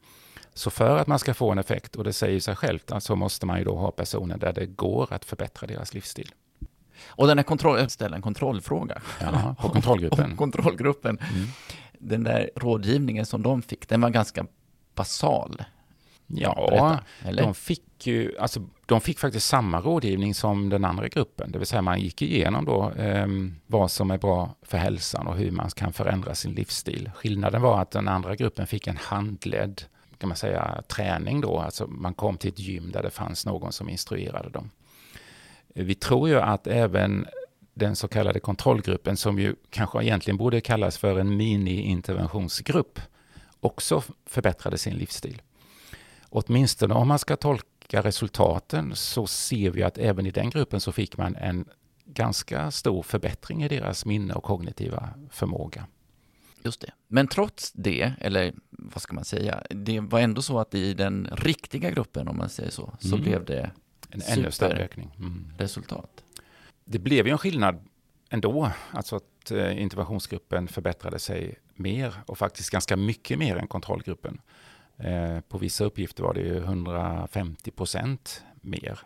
Så 0.54 0.70
för 0.70 0.98
att 0.98 1.08
man 1.08 1.20
ska 1.20 1.34
få 1.34 1.52
en 1.52 1.58
effekt, 1.58 1.96
och 1.96 2.04
det 2.04 2.14
säger 2.14 2.40
sig 2.40 2.56
självt, 2.56 2.92
så 3.00 3.16
måste 3.16 3.46
man 3.46 3.58
ju 3.58 3.64
då 3.64 3.76
ha 3.76 3.92
personer 3.92 4.38
där 4.38 4.54
det 4.54 4.66
går 4.66 5.14
att 5.14 5.26
förbättra 5.26 5.68
deras 5.68 5.94
livsstil. 5.94 6.32
Och 7.08 7.28
den 7.28 7.38
här 7.38 7.44
kontroll, 7.44 7.80
jag 7.80 7.92
ställer 7.92 8.16
en 8.16 8.22
kontrollfråga. 8.22 9.02
Ja, 9.22 9.56
på 9.60 9.70
kontrollgruppen. 9.74 10.32
Om 10.32 10.38
kontrollgruppen. 10.38 11.20
Mm. 11.20 11.48
Den 12.00 12.24
där 12.24 12.50
rådgivningen 12.56 13.26
som 13.26 13.44
de 13.44 13.62
fick, 13.62 13.88
den 13.88 14.02
var 14.02 14.10
ganska 14.10 14.46
basal. 14.96 15.64
Ja, 16.28 17.00
Berätta, 17.24 17.44
de 17.44 17.54
fick 17.54 18.08
ju, 18.08 18.38
alltså 18.40 18.68
de 18.86 19.02
fick 19.02 19.20
faktiskt 19.20 19.48
samma 19.48 19.82
rådgivning 19.82 20.36
som 20.36 20.70
den 20.70 20.86
andra 20.86 21.08
gruppen. 21.08 21.52
Det 21.52 21.58
vill 21.58 21.68
säga 21.68 21.82
man 21.82 22.00
gick 22.00 22.22
igenom 22.22 22.66
då 22.66 22.92
eh, 22.92 23.28
vad 23.68 23.92
som 23.92 24.12
är 24.12 24.18
bra 24.18 24.56
för 24.62 24.78
hälsan 24.78 25.28
och 25.28 25.36
hur 25.36 25.52
man 25.52 25.70
kan 25.70 25.94
förändra 25.94 26.36
sin 26.36 26.54
livsstil. 26.54 27.12
Skillnaden 27.16 27.62
var 27.62 27.82
att 27.82 27.92
den 27.92 28.08
andra 28.08 28.36
gruppen 28.36 28.68
fick 28.68 28.88
en 28.88 28.98
handledd 28.98 29.82
kan 30.18 30.30
man 30.30 30.38
säga, 30.38 30.84
träning 30.88 31.42
då. 31.42 31.60
Alltså 31.60 31.88
man 31.88 32.14
kom 32.14 32.38
till 32.38 32.50
ett 32.50 32.60
gym 32.60 32.92
där 32.92 33.04
det 33.04 33.10
fanns 33.10 33.46
någon 33.46 33.72
som 33.72 33.90
instruerade 33.90 34.50
dem. 34.50 34.70
Vi 35.68 35.96
tror 35.96 36.30
ju 36.30 36.40
att 36.40 36.68
även 36.68 37.28
den 37.78 37.96
så 37.96 38.08
kallade 38.08 38.40
kontrollgruppen, 38.40 39.18
som 39.18 39.40
ju 39.40 39.56
kanske 39.70 40.04
egentligen 40.04 40.38
borde 40.38 40.62
kallas 40.62 40.98
för 40.98 41.20
en 41.20 41.38
mini-interventionsgrupp, 41.38 43.00
också 43.60 44.04
förbättrade 44.26 44.78
sin 44.78 44.94
livsstil. 44.96 45.42
Åtminstone 46.30 46.94
om 46.94 47.08
man 47.08 47.20
ska 47.20 47.36
tolka 47.36 48.02
resultaten 48.02 48.96
så 48.96 49.28
ser 49.28 49.70
vi 49.70 49.84
att 49.84 49.98
även 49.98 50.26
i 50.26 50.32
den 50.32 50.50
gruppen 50.50 50.82
så 50.82 50.92
fick 50.92 51.18
man 51.18 51.36
en 51.36 51.66
ganska 52.06 52.72
stor 52.72 53.04
förbättring 53.04 53.64
i 53.64 53.68
deras 53.68 54.06
minne 54.06 54.34
och 54.34 54.44
kognitiva 54.44 55.10
förmåga. 55.32 55.88
Just 56.64 56.82
det. 56.82 56.92
Men 57.08 57.28
trots 57.28 57.72
det, 57.72 58.14
eller 58.20 58.54
vad 58.70 59.02
ska 59.02 59.14
man 59.16 59.26
säga, 59.26 59.64
det 59.70 60.00
var 60.00 60.20
ändå 60.20 60.42
så 60.42 60.60
att 60.60 60.76
i 60.76 60.94
den 60.94 61.30
riktiga 61.32 61.92
gruppen, 61.92 62.28
om 62.28 62.38
man 62.38 62.50
säger 62.50 62.72
så, 62.72 62.94
så 63.00 63.16
mm. 63.16 63.22
blev 63.22 63.46
det 63.46 63.72
en 64.10 64.22
ännu 64.28 64.52
större 64.52 64.84
ökning. 64.84 65.16
Mm. 65.20 65.52
Resultat. 65.58 66.24
Det 66.90 67.00
blev 67.00 67.28
ju 67.28 67.32
en 67.32 67.38
skillnad 67.38 67.80
ändå, 68.30 68.72
alltså 68.92 69.16
att 69.16 69.52
eh, 69.52 69.82
interventionsgruppen 69.82 70.68
förbättrade 70.68 71.20
sig 71.20 71.60
mer 71.76 72.14
och 72.26 72.38
faktiskt 72.38 72.70
ganska 72.70 72.98
mycket 72.98 73.40
mer 73.40 73.56
än 73.56 73.68
kontrollgruppen. 73.68 74.42
Eh, 74.98 75.40
på 75.40 75.58
vissa 75.58 75.84
uppgifter 75.84 76.24
var 76.24 76.34
det 76.34 76.42
ju 76.42 76.58
150 76.58 77.72
procent 77.72 78.44
mer. 78.62 79.00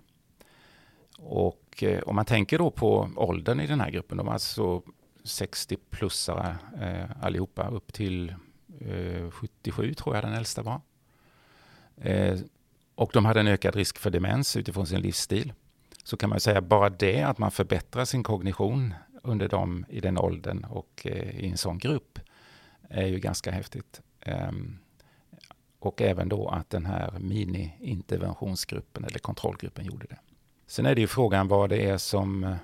Och 1.17 1.83
eh, 1.83 2.03
om 2.03 2.15
man 2.15 2.25
tänker 2.25 2.57
då 2.57 2.71
på 2.71 3.09
åldern 3.15 3.59
i 3.59 3.67
den 3.67 3.81
här 3.81 3.91
gruppen, 3.91 4.17
de 4.17 4.25
var 4.25 4.33
alltså 4.33 4.81
60-plussare 5.23 6.55
eh, 6.81 7.25
allihopa, 7.25 7.69
upp 7.69 7.93
till 7.93 8.29
eh, 8.79 9.31
77 9.31 9.93
tror 9.93 10.15
jag 10.15 10.23
den 10.23 10.33
äldsta 10.33 10.61
var. 10.61 10.81
Eh, 11.97 12.39
och 12.95 13.11
de 13.13 13.25
hade 13.25 13.39
en 13.39 13.47
ökad 13.47 13.75
risk 13.75 13.97
för 13.97 14.09
demens 14.09 14.57
utifrån 14.57 14.87
sin 14.87 15.01
livsstil. 15.01 15.53
Så 16.03 16.17
kan 16.17 16.29
man 16.29 16.39
säga 16.39 16.61
bara 16.61 16.89
det 16.89 17.21
att 17.21 17.37
man 17.37 17.51
förbättrar 17.51 18.05
sin 18.05 18.23
kognition 18.23 18.93
under 19.23 19.49
dem 19.49 19.85
i 19.89 19.99
den 19.99 20.17
åldern 20.17 20.63
och 20.63 21.01
eh, 21.05 21.39
i 21.39 21.49
en 21.49 21.57
sån 21.57 21.77
grupp 21.77 22.19
är 22.89 23.07
ju 23.07 23.19
ganska 23.19 23.51
häftigt. 23.51 24.01
Ehm, 24.21 24.77
och 25.79 26.01
även 26.01 26.29
då 26.29 26.47
att 26.47 26.69
den 26.69 26.85
här 26.85 27.11
mini-interventionsgruppen 27.19 29.05
eller 29.05 29.19
kontrollgruppen 29.19 29.85
gjorde 29.85 30.07
det. 30.09 30.17
Sen 30.67 30.85
är 30.85 30.95
det 30.95 31.01
ju 31.01 31.07
frågan 31.07 31.47
vad 31.47 31.69
det 31.69 31.89
är 31.89 31.97
som 31.97 32.43
eh, 32.43 32.55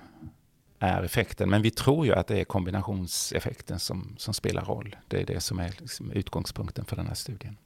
är 0.78 1.02
effekten. 1.02 1.50
Men 1.50 1.62
vi 1.62 1.70
tror 1.70 2.06
ju 2.06 2.12
att 2.14 2.26
det 2.26 2.40
är 2.40 2.44
kombinationseffekten 2.44 3.78
som, 3.78 4.14
som 4.18 4.34
spelar 4.34 4.64
roll. 4.64 4.96
Det 5.08 5.20
är 5.20 5.26
det 5.26 5.40
som 5.40 5.58
är 5.58 5.74
liksom 5.78 6.10
utgångspunkten 6.10 6.84
för 6.84 6.96
den 6.96 7.06
här 7.06 7.14
studien. 7.14 7.56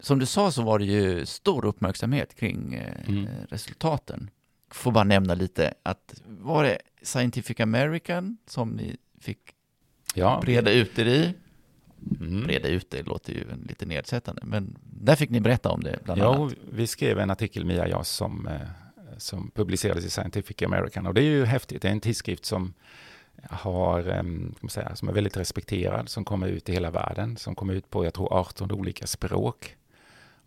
Som 0.00 0.18
du 0.18 0.26
sa 0.26 0.50
så 0.50 0.62
var 0.62 0.78
det 0.78 0.84
ju 0.84 1.26
stor 1.26 1.64
uppmärksamhet 1.64 2.34
kring 2.34 2.74
eh, 2.74 3.08
mm. 3.08 3.28
resultaten. 3.48 4.30
Får 4.70 4.92
bara 4.92 5.04
nämna 5.04 5.34
lite 5.34 5.74
att 5.82 6.22
var 6.26 6.64
det 6.64 6.78
Scientific 7.02 7.60
American 7.60 8.38
som 8.46 8.70
ni 8.70 8.96
fick 9.20 9.38
ja. 10.14 10.40
breda 10.44 10.72
ut 10.72 10.98
er 10.98 11.06
i? 11.06 11.34
Mm. 12.20 12.42
Breda 12.46 12.68
ut 12.68 12.90
det 12.90 13.02
låter 13.02 13.32
ju 13.32 13.44
lite 13.68 13.86
nedsättande, 13.86 14.42
men 14.44 14.78
där 14.82 15.16
fick 15.16 15.30
ni 15.30 15.40
berätta 15.40 15.70
om 15.70 15.80
det 15.80 15.98
bland 16.04 16.20
ja, 16.20 16.34
annat. 16.34 16.52
Vi 16.72 16.86
skrev 16.86 17.18
en 17.18 17.30
artikel, 17.30 17.64
Mia 17.64 17.82
och 17.82 17.88
jag, 17.88 18.06
som 18.06 18.46
eh, 18.46 18.60
som 19.20 19.50
publicerades 19.54 20.04
i 20.04 20.10
Scientific 20.10 20.62
American. 20.62 21.06
Och 21.06 21.14
det 21.14 21.20
är 21.20 21.24
ju 21.24 21.44
häftigt. 21.44 21.82
Det 21.82 21.88
är 21.88 21.92
en 21.92 22.00
tidskrift 22.00 22.44
som 22.44 22.74
har, 23.50 24.22
man 24.22 24.70
säga, 24.70 24.96
som 24.96 25.08
är 25.08 25.12
väldigt 25.12 25.36
respekterad, 25.36 26.08
som 26.08 26.24
kommer 26.24 26.48
ut 26.48 26.68
i 26.68 26.72
hela 26.72 26.90
världen, 26.90 27.36
som 27.36 27.54
kommer 27.54 27.74
ut 27.74 27.90
på, 27.90 28.04
jag 28.04 28.14
tror, 28.14 28.32
18 28.32 28.72
olika 28.72 29.06
språk. 29.06 29.76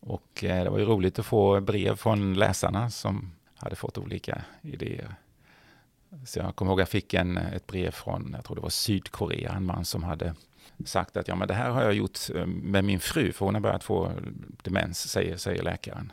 Och 0.06 0.44
eh, 0.44 0.64
det 0.64 0.70
var 0.70 0.80
ju 0.80 0.86
roligt 0.86 1.20
att 1.20 1.26
få 1.26 1.62
brev 1.62 1.96
från 1.96 2.34
läsarna 2.34 2.90
som 2.90 3.32
hade 3.56 3.76
fått 3.76 3.98
olika 3.98 4.42
idéer. 4.62 5.16
Så 6.26 6.40
jag 6.40 6.56
kommer 6.56 6.72
ihåg 6.72 6.82
att 6.82 6.82
jag 6.82 6.90
fick 6.90 7.14
en, 7.14 7.38
ett 7.38 7.68
brev 7.68 7.92
från, 7.92 8.32
jag 8.36 8.46
tror 8.46 8.56
det 8.56 8.62
var 8.62 8.70
Sydkorea, 8.70 9.52
en 9.52 9.66
man 9.66 9.86
som 9.86 10.04
hade 10.04 10.36
sagt 10.86 11.18
att 11.18 11.28
ja, 11.28 11.36
men 11.36 11.48
det 11.48 11.54
här 11.54 11.70
har 11.70 11.84
jag 11.84 11.94
gjort 11.94 12.20
eh, 12.36 12.46
med 12.46 12.84
min 12.84 13.00
fru, 13.00 13.32
för 13.32 13.46
hon 13.46 13.54
har 13.54 13.62
börjat 13.62 13.84
få 13.84 14.12
demens, 14.62 15.10
säger, 15.10 15.38
säger 15.38 15.64
läkaren. 15.64 16.12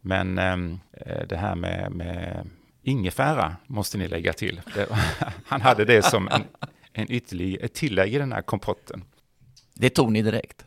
Men 0.00 0.38
ehm, 0.38 0.80
eh, 0.92 1.26
det 1.28 1.36
här 1.36 1.54
med, 1.54 1.92
med 1.92 2.46
ingefära 2.82 3.56
måste 3.66 3.98
ni 3.98 4.08
lägga 4.08 4.32
till. 4.32 4.60
Han 5.46 5.60
hade 5.60 5.84
det 5.84 6.02
som 6.02 6.28
en, 6.28 6.42
en 6.92 7.12
ytterligare, 7.12 7.64
ett 7.64 7.74
tillägg 7.74 8.14
i 8.14 8.18
den 8.18 8.32
här 8.32 8.42
kompotten. 8.42 9.04
Det 9.74 9.90
tog 9.90 10.12
ni 10.12 10.22
direkt? 10.22 10.64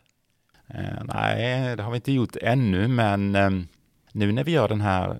Eh, 0.74 1.04
nej, 1.04 1.76
det 1.76 1.84
har 1.84 1.92
vi 1.92 1.96
inte 1.96 2.12
gjort 2.12 2.36
ännu, 2.42 2.88
men 2.88 3.36
eh, 3.36 3.50
nu 4.12 4.32
när 4.32 4.44
vi 4.44 4.52
gör 4.52 4.70
den 4.70 4.82
här 4.82 5.20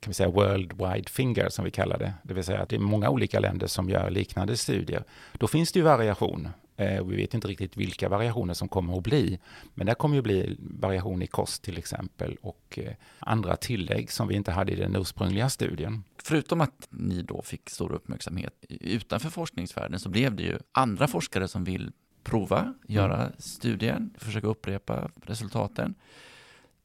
kan 0.00 0.10
vi 0.10 0.14
säga 0.14 0.28
World 0.28 0.72
Wide 0.72 1.10
Finger 1.10 1.48
som 1.48 1.64
vi 1.64 1.70
kallar 1.70 1.98
det, 1.98 2.14
det 2.22 2.34
vill 2.34 2.44
säga 2.44 2.60
att 2.60 2.68
det 2.68 2.76
är 2.76 2.80
många 2.80 3.10
olika 3.10 3.40
länder 3.40 3.66
som 3.66 3.90
gör 3.90 4.10
liknande 4.10 4.56
studier, 4.56 5.04
då 5.32 5.46
finns 5.46 5.72
det 5.72 5.78
ju 5.78 5.84
variation. 5.84 6.48
Eh, 6.76 7.04
vi 7.04 7.16
vet 7.16 7.34
inte 7.34 7.48
riktigt 7.48 7.76
vilka 7.76 8.08
variationer 8.08 8.54
som 8.54 8.68
kommer 8.68 8.96
att 8.96 9.02
bli. 9.02 9.38
Men 9.74 9.86
det 9.86 9.94
kommer 9.94 10.16
ju 10.16 10.22
bli 10.22 10.56
variation 10.60 11.22
i 11.22 11.26
kost 11.26 11.62
till 11.62 11.78
exempel 11.78 12.36
och 12.42 12.78
eh, 12.82 12.92
andra 13.18 13.56
tillägg 13.56 14.12
som 14.12 14.28
vi 14.28 14.34
inte 14.34 14.52
hade 14.52 14.72
i 14.72 14.76
den 14.76 14.96
ursprungliga 14.96 15.48
studien. 15.48 16.04
Förutom 16.22 16.60
att 16.60 16.88
ni 16.90 17.22
då 17.22 17.42
fick 17.42 17.70
stor 17.70 17.92
uppmärksamhet 17.92 18.52
utanför 18.68 19.30
forskningsvärlden 19.30 20.00
så 20.00 20.08
blev 20.08 20.36
det 20.36 20.42
ju 20.42 20.58
andra 20.72 21.08
forskare 21.08 21.48
som 21.48 21.64
vill 21.64 21.92
prova, 22.28 22.74
göra 22.88 23.16
mm. 23.16 23.32
studien, 23.38 24.14
försöka 24.18 24.46
upprepa 24.46 25.10
resultaten. 25.22 25.94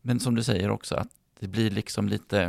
Men 0.02 0.20
som 0.20 0.36
du 0.36 0.44
säger 0.44 0.72
också 0.72 0.96
att 0.96 1.10
det 1.40 1.48
blir 1.48 1.72
liksom 1.72 2.10
lite 2.10 2.42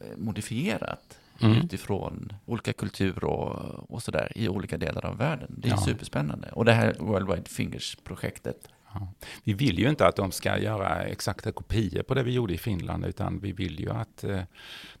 eh, 0.00 0.16
modifierat 0.16 1.18
mm. 1.40 1.56
utifrån 1.56 2.32
olika 2.46 2.72
kulturer 2.72 3.24
och, 3.24 3.90
och 3.90 4.02
sådär 4.02 4.32
i 4.34 4.48
olika 4.48 4.78
delar 4.78 5.06
av 5.06 5.16
världen. 5.16 5.54
Det 5.58 5.68
är 5.68 5.72
ja. 5.72 5.76
superspännande. 5.76 6.48
Och 6.52 6.64
det 6.64 6.72
här 6.72 6.96
Worldwide 6.98 7.48
Fingers-projektet. 7.48 8.68
Ja. 8.94 9.08
Vi 9.44 9.52
vill 9.52 9.78
ju 9.78 9.88
inte 9.88 10.06
att 10.06 10.16
de 10.16 10.32
ska 10.32 10.58
göra 10.58 11.02
exakta 11.02 11.52
kopior 11.52 12.02
på 12.02 12.14
det 12.14 12.22
vi 12.22 12.32
gjorde 12.32 12.54
i 12.54 12.58
Finland, 12.58 13.06
utan 13.06 13.40
vi 13.40 13.52
vill 13.52 13.80
ju 13.80 13.90
att 13.90 14.24
eh, 14.24 14.42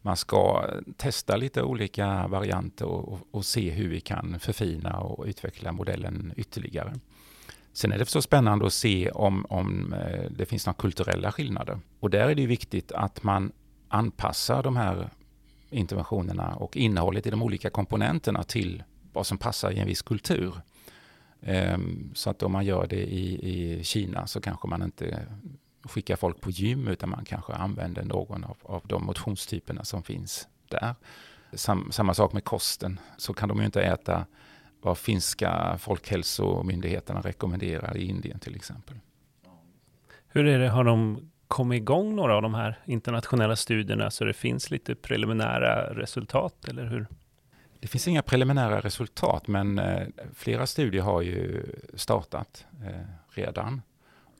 man 0.02 0.16
ska 0.16 0.70
testa 0.96 1.36
lite 1.36 1.62
olika 1.62 2.26
varianter 2.26 2.86
och, 2.86 3.12
och, 3.12 3.20
och, 3.30 3.44
se 3.44 3.70
hur 3.70 3.88
vi 3.88 4.00
kan 4.00 4.40
förfina 4.40 5.00
och 5.00 5.24
utveckla 5.26 5.72
modellen 5.72 6.32
ytterligare. 6.36 6.94
Sen 7.78 7.92
är 7.92 7.98
det 7.98 8.06
så 8.06 8.22
spännande 8.22 8.66
att 8.66 8.72
se 8.72 9.10
om, 9.10 9.46
om 9.48 9.92
eh, 9.92 10.30
det 10.30 10.46
finns 10.46 10.66
några 10.66 10.76
kulturella 10.76 11.32
skillnader. 11.32 11.80
Och 12.00 12.10
där 12.10 12.28
är 12.28 12.34
det 12.34 12.46
viktigt 12.46 12.92
att 12.92 13.22
man 13.22 13.52
anpassar 13.88 14.62
de 14.62 14.76
här 14.76 15.10
interventionerna 15.70 16.54
och 16.54 16.76
innehållet 16.76 17.26
i 17.26 17.30
de 17.30 17.42
olika 17.42 17.70
komponenterna 17.70 18.42
till 18.42 18.82
vad 19.12 19.26
som 19.26 19.38
passar 19.38 19.70
i 19.70 19.78
en 19.78 19.86
viss 19.86 20.02
kultur. 20.02 20.54
Ehm, 21.42 22.10
så 22.14 22.30
att 22.30 22.42
om 22.42 22.52
man 22.52 22.64
gör 22.64 22.86
det 22.86 23.02
i, 23.02 23.50
i 23.50 23.84
Kina 23.84 24.26
så 24.26 24.40
kanske 24.40 24.68
man 24.68 24.82
inte 24.82 25.26
skickar 25.82 26.16
folk 26.16 26.40
på 26.40 26.50
gym 26.50 26.88
utan 26.88 27.10
man 27.10 27.24
kanske 27.24 27.52
använder 27.52 28.04
någon 28.04 28.44
av, 28.44 28.56
av 28.62 28.82
de 28.84 29.04
motionstyperna 29.04 29.84
som 29.84 30.02
finns 30.02 30.48
där. 30.68 30.94
Sam, 31.52 31.88
samma 31.92 32.14
sak 32.14 32.32
med 32.32 32.44
kosten, 32.44 33.00
så 33.16 33.32
kan 33.32 33.48
de 33.48 33.58
ju 33.58 33.64
inte 33.64 33.82
äta 33.82 34.26
vad 34.80 34.98
finska 34.98 35.78
folkhälsomyndigheterna 35.78 37.20
rekommenderar 37.20 37.96
i 37.96 38.04
Indien 38.04 38.38
till 38.38 38.56
exempel. 38.56 38.96
Hur 40.28 40.46
är 40.46 40.58
det, 40.58 40.68
har 40.68 40.84
de 40.84 41.30
kommit 41.48 41.76
igång 41.76 42.16
några 42.16 42.36
av 42.36 42.42
de 42.42 42.54
här 42.54 42.78
internationella 42.84 43.56
studierna 43.56 44.10
så 44.10 44.24
det 44.24 44.32
finns 44.32 44.70
lite 44.70 44.94
preliminära 44.94 45.94
resultat, 45.94 46.68
eller 46.68 46.86
hur? 46.86 47.06
Det 47.80 47.88
finns 47.88 48.08
inga 48.08 48.22
preliminära 48.22 48.80
resultat, 48.80 49.48
men 49.48 49.78
eh, 49.78 50.06
flera 50.34 50.66
studier 50.66 51.02
har 51.02 51.22
ju 51.22 51.66
startat 51.94 52.66
eh, 52.84 53.06
redan 53.28 53.82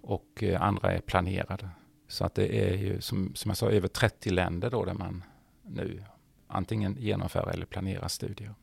och 0.03 0.43
eh, 0.43 0.63
andra 0.63 0.93
är 0.93 1.01
planerade. 1.01 1.69
Så 2.09 2.25
att 2.25 2.35
det 2.35 2.71
är 2.71 2.77
ju, 2.77 3.01
som, 3.01 3.35
som 3.35 3.49
jag 3.49 3.57
sa, 3.57 3.71
över 3.71 3.89
30 3.89 4.31
länder 4.31 4.71
då 4.71 4.85
där 4.85 4.95
man 4.95 5.25
nu 5.63 6.05
antingen 6.47 6.97
genomför 6.99 7.51
eller 7.55 7.67
planerar 7.67 8.09
studier. 8.09 8.55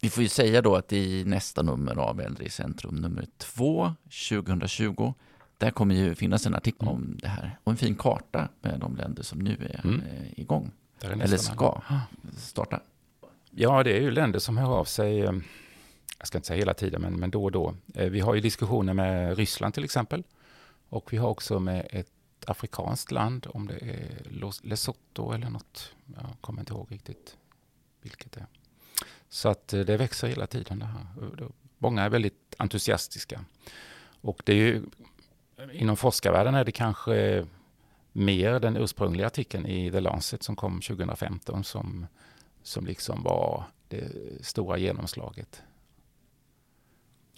Vi 0.00 0.10
får 0.10 0.22
ju 0.22 0.28
säga 0.28 0.62
då 0.62 0.76
att 0.76 0.92
i 0.92 1.24
nästa 1.24 1.62
nummer 1.62 1.96
av 1.96 2.20
Äldre 2.20 2.44
i 2.44 2.50
centrum, 2.50 2.94
nummer 2.94 3.26
2, 3.38 3.94
2020, 4.28 5.14
där 5.58 5.70
kommer 5.70 5.94
ju 5.94 6.14
finnas 6.14 6.46
en 6.46 6.54
artikel 6.54 6.88
mm. 6.88 6.94
om 6.94 7.18
det 7.22 7.28
här 7.28 7.58
och 7.64 7.72
en 7.72 7.76
fin 7.76 7.94
karta 7.94 8.48
med 8.60 8.80
de 8.80 8.96
länder 8.96 9.22
som 9.22 9.38
nu 9.38 9.56
är 9.70 9.80
mm. 9.84 10.00
Eh, 10.00 10.40
igång. 10.40 10.70
Eller 11.00 11.36
ska 11.36 11.82
starta? 12.36 12.80
Ja, 13.50 13.82
det 13.82 13.96
är 13.96 14.00
ju 14.00 14.10
länder 14.10 14.38
som 14.38 14.56
hör 14.56 14.78
av 14.78 14.84
sig, 14.84 15.20
eh, 15.20 15.32
jag 16.18 16.26
ska 16.26 16.38
inte 16.38 16.48
säga 16.48 16.58
hela 16.58 16.74
tiden, 16.74 17.02
men, 17.02 17.20
men 17.20 17.30
då 17.30 17.44
och 17.44 17.52
då. 17.52 17.74
Eh, 17.94 18.10
vi 18.10 18.20
har 18.20 18.34
ju 18.34 18.40
diskussioner 18.40 18.94
med 18.94 19.36
Ryssland 19.36 19.74
till 19.74 19.84
exempel. 19.84 20.22
Och 20.88 21.12
vi 21.12 21.16
har 21.16 21.28
också 21.28 21.60
med 21.60 21.86
ett 21.90 22.10
afrikanskt 22.46 23.10
land, 23.10 23.46
om 23.50 23.66
det 23.66 23.78
är 23.78 24.62
Lesotho 24.62 25.32
eller 25.32 25.50
något. 25.50 25.92
Jag 26.14 26.26
kommer 26.40 26.60
inte 26.60 26.72
ihåg 26.72 26.92
riktigt 26.92 27.36
vilket 28.02 28.32
det 28.32 28.40
är. 28.40 28.46
Så 29.28 29.48
att 29.48 29.72
eh, 29.72 29.80
det 29.80 29.96
växer 29.96 30.28
hela 30.28 30.46
tiden 30.46 30.78
det 30.78 30.84
här. 30.84 31.06
Många 31.78 32.02
är 32.02 32.08
väldigt 32.08 32.54
entusiastiska. 32.58 33.44
Och 34.20 34.42
det 34.44 34.52
är 34.52 34.56
ju, 34.56 34.82
inom 35.72 35.96
forskarvärlden 35.96 36.54
är 36.54 36.64
det 36.64 36.72
kanske 36.72 37.46
mer 38.12 38.60
den 38.60 38.76
ursprungliga 38.76 39.26
artikeln 39.26 39.66
i 39.66 39.90
The 39.90 40.00
Lancet 40.00 40.42
som 40.42 40.56
kom 40.56 40.80
2015 40.80 41.64
som, 41.64 42.06
som 42.62 42.86
liksom 42.86 43.22
var 43.22 43.64
det 43.88 44.08
stora 44.40 44.78
genomslaget. 44.78 45.62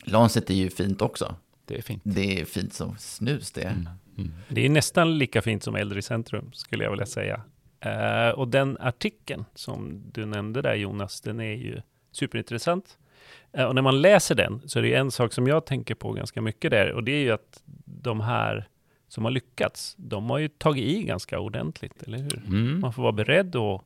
Lancet 0.04 0.50
är 0.50 0.54
ju 0.54 0.70
fint 0.70 1.02
också. 1.02 1.36
Det 1.64 1.78
är 1.78 1.82
fint. 1.82 2.02
Det 2.04 2.40
är 2.40 2.44
fint 2.44 2.74
som 2.74 2.98
snus 2.98 3.52
det. 3.52 3.62
Mm. 3.62 3.88
Mm. 4.18 4.32
Det 4.48 4.66
är 4.66 4.68
nästan 4.68 5.18
lika 5.18 5.42
fint 5.42 5.62
som 5.62 5.76
Äldre 5.76 5.98
i 5.98 6.02
centrum 6.02 6.52
skulle 6.52 6.84
jag 6.84 6.90
vilja 6.90 7.06
säga. 7.06 7.42
Uh, 7.86 8.38
och 8.38 8.48
den 8.48 8.78
artikeln 8.80 9.44
som 9.54 10.02
du 10.12 10.26
nämnde 10.26 10.62
där 10.62 10.74
Jonas, 10.74 11.20
den 11.20 11.40
är 11.40 11.54
ju 11.54 11.80
superintressant. 12.12 12.98
Uh, 13.58 13.64
och 13.64 13.74
när 13.74 13.82
man 13.82 14.02
läser 14.02 14.34
den 14.34 14.68
så 14.68 14.78
är 14.78 14.82
det 14.82 14.94
en 14.94 15.10
sak 15.10 15.32
som 15.32 15.46
jag 15.46 15.66
tänker 15.66 15.94
på 15.94 16.12
ganska 16.12 16.40
mycket 16.40 16.70
där 16.70 16.92
och 16.92 17.04
det 17.04 17.12
är 17.12 17.22
ju 17.22 17.30
att 17.30 17.62
de 17.84 18.20
här 18.20 18.68
som 19.08 19.24
har 19.24 19.30
lyckats, 19.30 19.94
de 19.98 20.30
har 20.30 20.38
ju 20.38 20.48
tagit 20.48 20.84
i 20.84 21.02
ganska 21.02 21.40
ordentligt, 21.40 22.02
eller 22.02 22.18
hur? 22.18 22.42
Mm. 22.46 22.80
Man 22.80 22.92
får 22.92 23.02
vara 23.02 23.12
beredd 23.12 23.56
och, 23.56 23.84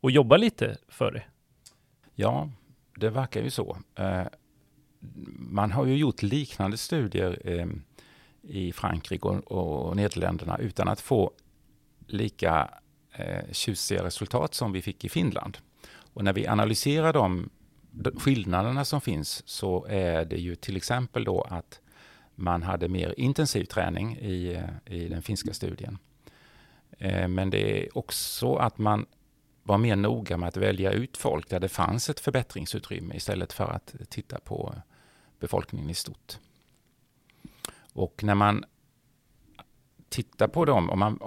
och 0.00 0.10
jobba 0.10 0.36
lite 0.36 0.76
för 0.88 1.12
det. 1.12 1.22
Ja, 2.14 2.50
det 2.96 3.10
verkar 3.10 3.42
ju 3.42 3.50
så. 3.50 3.76
Uh, 4.00 4.26
man 5.38 5.72
har 5.72 5.86
ju 5.86 5.96
gjort 5.96 6.22
liknande 6.22 6.76
studier 6.76 7.38
i 8.42 8.72
Frankrike 8.72 9.28
och, 9.28 9.88
och 9.88 9.96
Nederländerna 9.96 10.58
utan 10.58 10.88
att 10.88 11.00
få 11.00 11.30
lika 12.06 12.70
eh, 13.18 13.52
tjusiga 13.52 14.04
resultat 14.04 14.54
som 14.54 14.72
vi 14.72 14.82
fick 14.82 15.04
i 15.04 15.08
Finland. 15.08 15.58
Och 16.12 16.24
när 16.24 16.32
vi 16.32 16.46
analyserar 16.46 17.12
de 17.12 17.50
skillnaderna 18.16 18.84
som 18.84 19.00
finns 19.00 19.42
så 19.48 19.86
är 19.88 20.24
det 20.24 20.36
ju 20.36 20.54
till 20.54 20.76
exempel 20.76 21.24
då 21.24 21.40
att 21.40 21.80
man 22.34 22.62
hade 22.62 22.88
mer 22.88 23.14
intensiv 23.16 23.64
träning 23.64 24.16
i, 24.16 24.54
eh, 24.54 24.94
i 24.94 25.08
den 25.08 25.22
finska 25.22 25.54
studien. 25.54 25.98
Eh, 26.98 27.28
men 27.28 27.50
det 27.50 27.84
är 27.84 27.98
också 27.98 28.54
att 28.54 28.78
man 28.78 29.06
var 29.62 29.78
mer 29.78 29.96
noga 29.96 30.36
med 30.36 30.48
att 30.48 30.56
välja 30.56 30.92
ut 30.92 31.16
folk 31.16 31.48
där 31.48 31.60
det 31.60 31.68
fanns 31.68 32.10
ett 32.10 32.20
förbättringsutrymme 32.20 33.14
istället 33.14 33.52
för 33.52 33.70
att 33.70 33.94
titta 34.08 34.40
på 34.40 34.74
befolkningen 35.40 35.90
i 35.90 35.94
stort. 35.94 36.38
Och 37.92 38.24
när 38.24 38.34
man 38.34 38.64
tittar 40.08 40.48
på 40.48 40.64
dem, 40.64 40.90
om 40.90 40.98
man, 40.98 41.18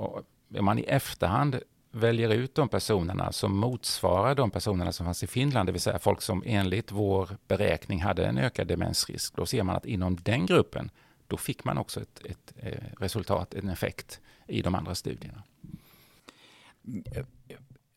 om 0.57 0.65
man 0.65 0.79
i 0.79 0.83
efterhand 0.83 1.59
väljer 1.91 2.29
ut 2.29 2.55
de 2.55 2.69
personerna 2.69 3.31
som 3.31 3.57
motsvarar 3.57 4.35
de 4.35 4.51
personerna 4.51 4.91
som 4.91 5.05
fanns 5.05 5.23
i 5.23 5.27
Finland, 5.27 5.67
det 5.67 5.71
vill 5.71 5.81
säga 5.81 5.99
folk 5.99 6.21
som 6.21 6.43
enligt 6.45 6.91
vår 6.91 7.29
beräkning 7.47 8.01
hade 8.01 8.25
en 8.25 8.37
ökad 8.37 8.67
demensrisk, 8.67 9.35
då 9.35 9.45
ser 9.45 9.63
man 9.63 9.75
att 9.75 9.85
inom 9.85 10.15
den 10.15 10.45
gruppen, 10.45 10.91
då 11.27 11.37
fick 11.37 11.63
man 11.63 11.77
också 11.77 12.01
ett, 12.01 12.25
ett 12.25 12.53
eh, 12.57 12.99
resultat, 12.99 13.53
en 13.53 13.69
effekt 13.69 14.19
i 14.47 14.61
de 14.61 14.75
andra 14.75 14.95
studierna. 14.95 15.43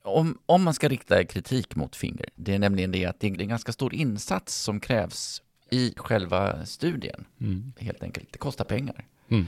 Om, 0.02 0.38
om 0.46 0.62
man 0.62 0.74
ska 0.74 0.88
rikta 0.88 1.24
kritik 1.24 1.76
mot 1.76 1.96
Finger, 1.96 2.28
det 2.34 2.54
är 2.54 2.58
nämligen 2.58 2.92
det 2.92 3.06
att 3.06 3.20
det 3.20 3.26
är 3.26 3.40
en 3.40 3.48
ganska 3.48 3.72
stor 3.72 3.94
insats 3.94 4.54
som 4.54 4.80
krävs 4.80 5.42
i 5.70 5.94
själva 5.96 6.66
studien, 6.66 7.24
mm. 7.40 7.72
helt 7.78 8.02
enkelt. 8.02 8.32
Det 8.32 8.38
kostar 8.38 8.64
pengar. 8.64 9.04
Mm. 9.28 9.46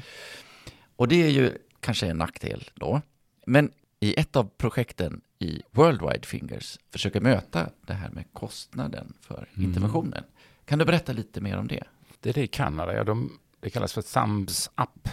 Och 0.96 1.08
det 1.08 1.22
är 1.22 1.28
ju 1.28 1.58
kanske 1.80 2.06
en 2.06 2.18
nackdel 2.18 2.70
då. 2.74 3.02
Men 3.46 3.72
i 4.00 4.20
ett 4.20 4.36
av 4.36 4.50
projekten 4.56 5.20
i 5.38 5.62
Worldwide 5.70 6.26
Fingers 6.26 6.78
försöker 6.90 7.20
möta 7.20 7.70
det 7.86 7.94
här 7.94 8.10
med 8.10 8.24
kostnaden 8.32 9.12
för 9.20 9.48
mm. 9.54 9.68
interventionen. 9.68 10.24
Kan 10.64 10.78
du 10.78 10.84
berätta 10.84 11.12
lite 11.12 11.40
mer 11.40 11.58
om 11.58 11.68
det? 11.68 11.84
Det 12.20 12.28
är 12.28 12.34
det 12.34 12.42
i 12.42 12.46
Kanada, 12.46 12.94
ja, 12.94 13.04
de, 13.04 13.38
det 13.60 13.70
kallas 13.70 13.92
för 13.92 14.02
Thumbs 14.02 14.70
Up. 14.76 15.08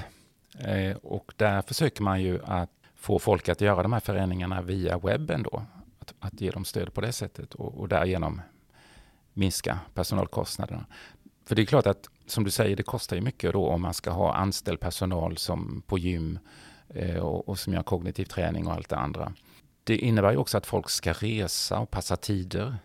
Eh, 0.59 0.97
och 0.97 1.33
där 1.37 1.61
försöker 1.61 2.03
man 2.03 2.21
ju 2.21 2.39
att 2.43 2.69
få 2.95 3.19
folk 3.19 3.49
att 3.49 3.61
göra 3.61 3.83
de 3.83 3.93
här 3.93 3.99
förändringarna 3.99 4.61
via 4.61 4.97
webben 4.97 5.43
då. 5.43 5.65
Att, 5.99 6.13
att 6.19 6.41
ge 6.41 6.51
dem 6.51 6.65
stöd 6.65 6.93
på 6.93 7.01
det 7.01 7.11
sättet 7.11 7.53
och, 7.53 7.79
och 7.79 7.87
därigenom 7.87 8.41
minska 9.33 9.79
personalkostnaderna. 9.93 10.85
För 11.45 11.55
det 11.55 11.61
är 11.61 11.65
klart 11.65 11.87
att, 11.87 12.09
som 12.25 12.43
du 12.43 12.51
säger, 12.51 12.75
det 12.75 12.83
kostar 12.83 13.15
ju 13.15 13.21
mycket 13.21 13.53
då 13.53 13.67
om 13.67 13.81
man 13.81 13.93
ska 13.93 14.11
ha 14.11 14.33
anställd 14.33 14.79
personal 14.79 15.37
som 15.37 15.83
på 15.87 15.97
gym 15.97 16.39
Eh, 16.89 17.17
och, 17.17 17.49
och, 17.49 17.59
som 17.59 17.73
gör 17.73 17.83
kognitiv 17.83 18.25
träning 18.25 18.67
och 18.67 18.73
allt 18.73 18.89
det 18.89 18.97
andra. 18.97 19.33
Det 19.83 19.97
innebär 19.97 20.31
ju 20.31 20.37
också 20.37 20.57
att 20.57 20.65
folk 20.65 20.89
ska 20.89 21.13
resa 21.13 21.79
och 21.79 21.91
passa 21.91 22.15
tider. 22.15 22.77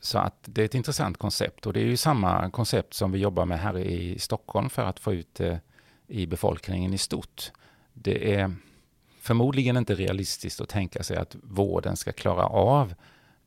Så 0.00 0.18
att 0.18 0.38
det 0.42 0.60
är 0.60 0.64
ett 0.64 0.74
intressant 0.74 1.16
koncept 1.16 1.66
och 1.66 1.72
det 1.72 1.80
är 1.80 1.84
ju 1.84 1.96
samma 1.96 2.50
koncept 2.50 2.94
som 2.94 3.12
vi 3.12 3.18
jobbar 3.18 3.46
med 3.46 3.60
här 3.60 3.78
i 3.78 4.18
Stockholm 4.18 4.70
för 4.70 4.82
att 4.82 5.00
få 5.00 5.12
ut 5.12 5.34
det 5.34 5.60
i 6.06 6.26
befolkningen 6.26 6.94
i 6.94 6.98
stort. 6.98 7.52
Det 7.92 8.34
är 8.34 8.54
förmodligen 9.20 9.76
inte 9.76 9.94
realistiskt 9.94 10.60
att 10.60 10.68
tänka 10.68 11.02
sig 11.02 11.16
att 11.16 11.36
vården 11.42 11.96
ska 11.96 12.12
klara 12.12 12.46
av 12.46 12.94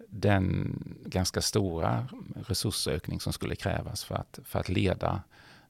den 0.09 0.73
ganska 1.05 1.41
stora 1.41 2.07
resursökning 2.47 3.19
som 3.19 3.33
skulle 3.33 3.55
krävas 3.55 4.03
för 4.03 4.15
att, 4.15 4.39
för 4.43 4.59
att 4.59 4.69
leda 4.69 5.21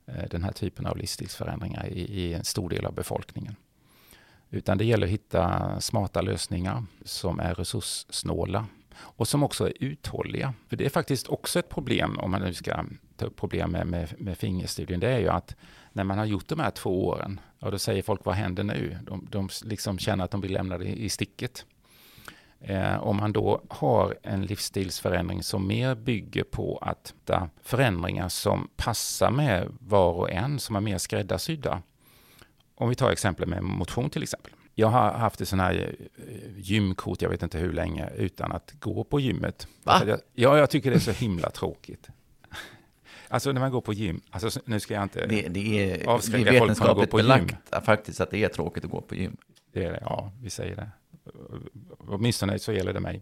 eh, 0.06 0.30
den 0.30 0.44
här 0.44 0.52
typen 0.52 0.86
av 0.86 0.98
livsstilsförändringar 0.98 1.88
i, 1.88 2.00
i 2.00 2.34
en 2.34 2.44
stor 2.44 2.70
del 2.70 2.86
av 2.86 2.94
befolkningen. 2.94 3.56
Utan 4.50 4.78
det 4.78 4.86
gäller 4.86 5.08
att 5.08 5.14
hitta 5.14 5.76
smarta 5.82 6.22
lösningar 6.22 6.84
som 7.06 7.40
är 7.40 7.56
resurssnåla 7.56 8.66
och 9.00 9.28
som 9.28 9.44
också 9.44 9.68
är 9.68 9.74
uthålliga. 9.80 10.54
För 10.70 10.78
det 10.78 10.86
är 10.86 10.90
faktiskt 10.90 11.28
också 11.28 11.60
ett 11.60 11.70
problem, 11.70 12.20
om 12.20 12.32
man 12.32 12.42
nu 12.42 12.54
ska 12.54 12.86
ta 13.16 13.26
upp 13.26 13.36
problem 13.36 13.72
med, 13.72 13.88
med, 13.88 14.14
med 14.18 14.38
fingerstudien, 14.38 15.00
det 15.00 15.10
är 15.10 15.20
ju 15.20 15.30
att 15.30 15.56
när 15.92 16.04
man 16.04 16.18
har 16.18 16.26
gjort 16.26 16.48
de 16.48 16.60
här 16.60 16.72
två 16.72 17.08
åren, 17.08 17.40
och 17.60 17.72
då 17.72 17.80
säger 17.80 18.02
folk 18.02 18.26
vad 18.26 18.36
händer 18.36 18.64
nu? 18.64 18.98
De, 19.04 19.28
de 19.32 19.50
liksom 19.64 20.00
känner 20.00 20.24
att 20.24 20.32
de 20.32 20.42
blir 20.42 20.52
lämnade 20.52 20.86
i, 20.86 21.06
i 21.06 21.10
sticket. 21.10 21.66
Eh, 22.60 22.98
om 23.04 23.18
man 23.18 23.34
då 23.34 23.62
har 23.70 24.18
en 24.24 24.46
livsstilsförändring 24.46 25.44
som 25.44 25.68
mer 25.68 25.96
bygger 25.96 26.44
på 26.44 26.78
att 26.82 27.14
förändringar 27.62 28.30
som 28.30 28.70
passar 28.76 29.32
med 29.32 29.68
var 29.80 30.14
och 30.14 30.32
en, 30.32 30.60
som 30.60 30.76
är 30.76 30.82
mer 30.82 30.98
skräddarsydda. 30.98 31.82
Om 32.78 32.90
vi 32.90 32.96
tar 32.96 33.12
exempel 33.12 33.48
med 33.48 33.64
motion 33.64 34.10
till 34.10 34.24
exempel. 34.24 34.52
Jag 34.76 34.88
har 34.88 35.12
haft 35.12 35.42
ett 35.42 35.48
sån 35.48 35.60
här 35.60 35.96
eh, 36.18 36.58
gymkort, 36.58 37.22
jag 37.22 37.30
vet 37.30 37.44
inte 37.44 37.58
hur 37.58 37.74
länge, 37.74 38.10
utan 38.18 38.52
att 38.52 38.74
gå 38.80 39.04
på 39.04 39.20
gymmet. 39.20 39.68
Va? 39.84 40.02
Jag, 40.08 40.20
ja, 40.34 40.58
jag 40.58 40.70
tycker 40.70 40.90
det 40.90 40.98
är 40.98 41.00
så 41.00 41.12
himla 41.12 41.50
tråkigt. 41.50 42.08
Alltså 43.30 43.52
när 43.52 43.62
man 43.62 43.72
går 43.72 43.82
på 43.82 43.94
gym, 43.94 44.22
alltså 44.30 44.60
nu 44.66 44.80
ska 44.80 44.94
jag 44.94 45.04
inte 45.04 45.26
det, 45.26 45.48
det 45.48 45.92
är, 45.92 46.08
avskräcka 46.08 46.60
folk 46.60 46.78
från 46.78 46.90
att 46.90 46.96
gå 46.96 47.06
på 47.06 47.18
belagt 47.18 47.56
gym. 47.72 47.82
faktiskt 47.82 48.22
att 48.22 48.32
det 48.32 48.44
är 48.44 48.48
tråkigt 48.50 48.86
att 48.86 48.92
gå 48.92 49.02
på 49.02 49.16
gym. 49.16 49.38
Det 49.74 49.86
är 49.86 49.92
det, 49.92 50.00
ja, 50.02 50.32
vi 50.42 50.50
säger 50.50 50.76
det 50.76 50.90
åtminstone 52.08 52.60
så 52.60 52.74
gäller 52.74 52.94
det 52.94 53.00
mig 53.00 53.22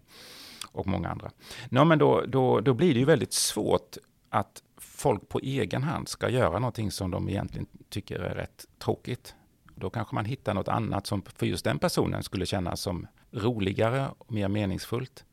och 0.72 0.86
många 0.86 1.08
andra. 1.08 1.30
No, 1.68 1.84
men 1.84 1.98
då, 1.98 2.24
då, 2.28 2.60
då 2.60 2.74
blir 2.74 2.94
det 2.94 3.00
ju 3.00 3.06
väldigt 3.06 3.32
svårt 3.32 3.96
att 4.30 4.62
folk 4.76 5.28
på 5.28 5.38
egen 5.38 5.82
hand 5.82 6.08
ska 6.08 6.28
göra 6.28 6.58
någonting 6.58 6.90
som 6.90 7.10
de 7.10 7.28
egentligen 7.28 7.66
tycker 7.88 8.18
är 8.18 8.34
rätt 8.34 8.66
tråkigt. 8.78 9.34
Då 9.78 9.90
kanske 9.90 10.14
man 10.14 10.24
hittar 10.24 10.54
något 10.54 10.68
annat 10.68 11.06
som 11.06 11.22
för 11.22 11.46
just 11.46 11.64
den 11.64 11.78
personen 11.78 12.22
skulle 12.22 12.46
kännas 12.46 12.80
som 12.80 13.06
roligare 13.30 14.10
och 14.18 14.32
mer 14.32 14.48
meningsfullt. 14.48 15.24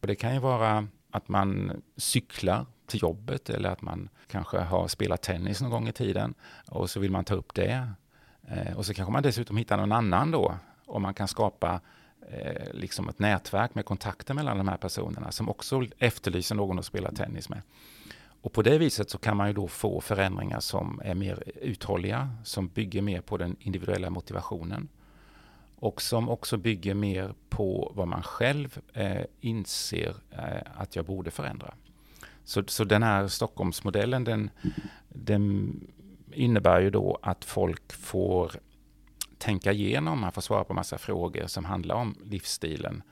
Och 0.00 0.06
det 0.06 0.14
kan 0.14 0.34
ju 0.34 0.40
vara 0.40 0.88
att 1.10 1.28
man 1.28 1.82
cyklar 1.96 2.66
till 2.86 3.02
jobbet 3.02 3.50
eller 3.50 3.68
att 3.68 3.82
man 3.82 4.08
kanske 4.26 4.58
har 4.58 4.88
spelat 4.88 5.22
tennis 5.22 5.60
någon 5.60 5.70
gång 5.70 5.88
i 5.88 5.92
tiden 5.92 6.34
och 6.68 6.90
så 6.90 7.00
vill 7.00 7.10
man 7.10 7.24
ta 7.24 7.34
upp 7.34 7.54
det. 7.54 7.90
Eh, 8.48 8.76
och 8.76 8.86
så 8.86 8.94
kanske 8.94 9.12
man 9.12 9.22
dessutom 9.22 9.56
hittar 9.56 9.76
någon 9.76 9.92
annan 9.92 10.30
då, 10.30 10.54
om 10.86 11.02
man 11.02 11.14
kan 11.14 11.28
skapa 11.28 11.80
eh, 12.30 12.72
liksom 12.72 13.08
ett 13.08 13.18
nätverk 13.18 13.74
med 13.74 13.84
kontakter 13.84 14.34
mellan 14.34 14.58
de 14.58 14.68
här 14.68 14.76
personerna 14.76 15.32
som 15.32 15.48
också 15.48 15.82
efterlyser 15.98 16.54
någon 16.54 16.78
att 16.78 16.84
spela 16.84 17.12
tennis 17.12 17.48
med. 17.48 17.62
Och 18.42 18.52
på 18.52 18.62
det 18.62 18.78
viset 18.78 19.10
så 19.10 19.18
kan 19.18 19.36
man 19.36 19.46
ju 19.46 19.52
då 19.52 19.68
få 19.68 20.00
förändringar 20.00 20.60
som 20.60 21.00
är 21.04 21.14
mer 21.14 21.42
uthålliga, 21.60 22.30
som 22.44 22.68
bygger 22.68 23.02
mer 23.02 23.20
på 23.20 23.36
den 23.36 23.56
individuella 23.60 24.10
motivationen 24.10 24.88
och 25.76 26.02
som 26.02 26.28
också 26.28 26.56
bygger 26.56 26.94
mer 26.94 27.34
på 27.48 27.92
vad 27.94 28.08
man 28.08 28.22
själv 28.22 28.80
eh, 28.92 29.24
inser 29.40 30.14
eh, 30.30 30.62
att 30.74 30.96
jag 30.96 31.04
borde 31.04 31.30
förändra. 31.30 31.74
Så, 32.44 32.62
så 32.66 32.84
den 32.84 33.02
här 33.02 33.28
Stockholmsmodellen 33.28 34.24
den, 34.24 34.50
den 35.08 35.74
innebär 36.32 36.80
ju 36.80 36.90
då 36.90 37.18
att 37.22 37.44
folk 37.44 37.92
får 37.92 38.52
tänka 39.38 39.72
igenom, 39.72 40.20
man 40.20 40.32
får 40.32 40.42
svara 40.42 40.64
på 40.64 40.74
massa 40.74 40.98
frågor 40.98 41.46
som 41.46 41.64
handlar 41.64 41.94
om 41.94 42.14
livsstilen. 42.24 43.02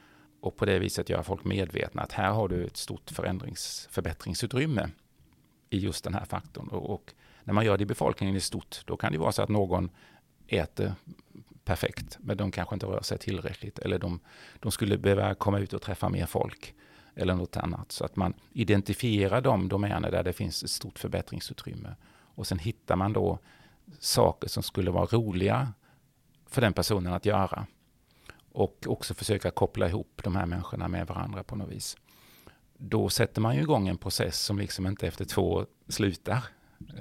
och 0.41 0.57
på 0.57 0.65
det 0.65 0.79
viset 0.79 1.09
göra 1.09 1.23
folk 1.23 1.45
medvetna 1.45 2.03
att 2.03 2.13
här 2.13 2.31
har 2.31 2.49
du 2.49 2.67
ett 2.67 2.77
stort 2.77 3.11
förändrings, 3.11 3.89
förbättringsutrymme 3.91 4.91
i 5.71 5.79
just 5.79 6.05
den 6.05 6.15
här 6.15 6.25
faktorn. 6.25 6.69
Och, 6.69 6.91
och, 6.91 7.15
när 7.45 7.55
man 7.55 7.65
gör 7.65 7.77
det 7.77 7.83
i 7.83 7.87
befolkningen 7.87 8.37
i 8.37 8.41
stort, 8.41 8.83
då 8.85 8.97
kan 8.97 9.13
det 9.13 9.19
vara 9.19 9.33
så 9.33 9.43
att 9.43 9.49
någon 9.49 9.91
äter 10.47 10.95
perfekt, 11.65 12.19
men 12.21 12.37
de 12.37 12.51
kanske 12.51 12.75
inte 12.75 12.87
rör 12.87 13.03
sig 13.03 13.19
tillräckligt. 13.19 13.79
Eller 13.79 13.99
de, 13.99 14.21
de 14.61 14.73
skulle 14.73 14.99
behöva 14.99 15.35
komma 15.35 15.59
ut 15.59 15.73
och 15.73 15.83
träffa 15.83 16.09
mer 16.09 16.27
folk. 16.27 16.75
Eller 17.15 17.35
något 17.35 17.57
annat. 17.57 17.93
Så 17.93 18.05
att 18.05 18.17
man 18.17 18.35
identifierar 18.53 19.41
de 19.41 19.69
domäner 19.69 20.11
där 20.11 20.23
det 20.23 20.33
finns 20.33 20.63
ett 20.63 20.71
stort 20.71 20.99
förbättringsutrymme. 20.99 21.95
Och 22.11 22.47
sen 22.47 22.59
hittar 22.59 22.97
man 22.97 23.13
då 23.13 23.39
saker 23.99 24.49
som 24.49 24.63
skulle 24.63 24.91
vara 24.91 25.07
roliga 25.07 25.73
för 26.47 26.61
den 26.61 26.73
personen 26.73 27.13
att 27.13 27.27
göra. 27.27 27.67
Och 28.53 28.85
också 28.87 29.15
försöka 29.15 29.51
koppla 29.51 29.89
ihop 29.89 30.21
de 30.25 30.37
här 30.37 30.47
människorna 30.47 30.89
med 30.89 31.07
varandra 31.07 31.43
på 31.43 31.57
något 31.57 31.69
vis. 31.69 31.97
Då 32.79 33.09
sätter 33.09 33.41
man 33.41 33.57
ju 33.57 33.61
igång 33.61 33.89
en 33.89 33.99
process 33.99 34.41
som 34.41 34.59
liksom 34.59 34.87
inte 34.87 35.07
efter 35.07 35.25
två 35.25 35.53
år 35.53 35.67
slutar. 35.89 36.45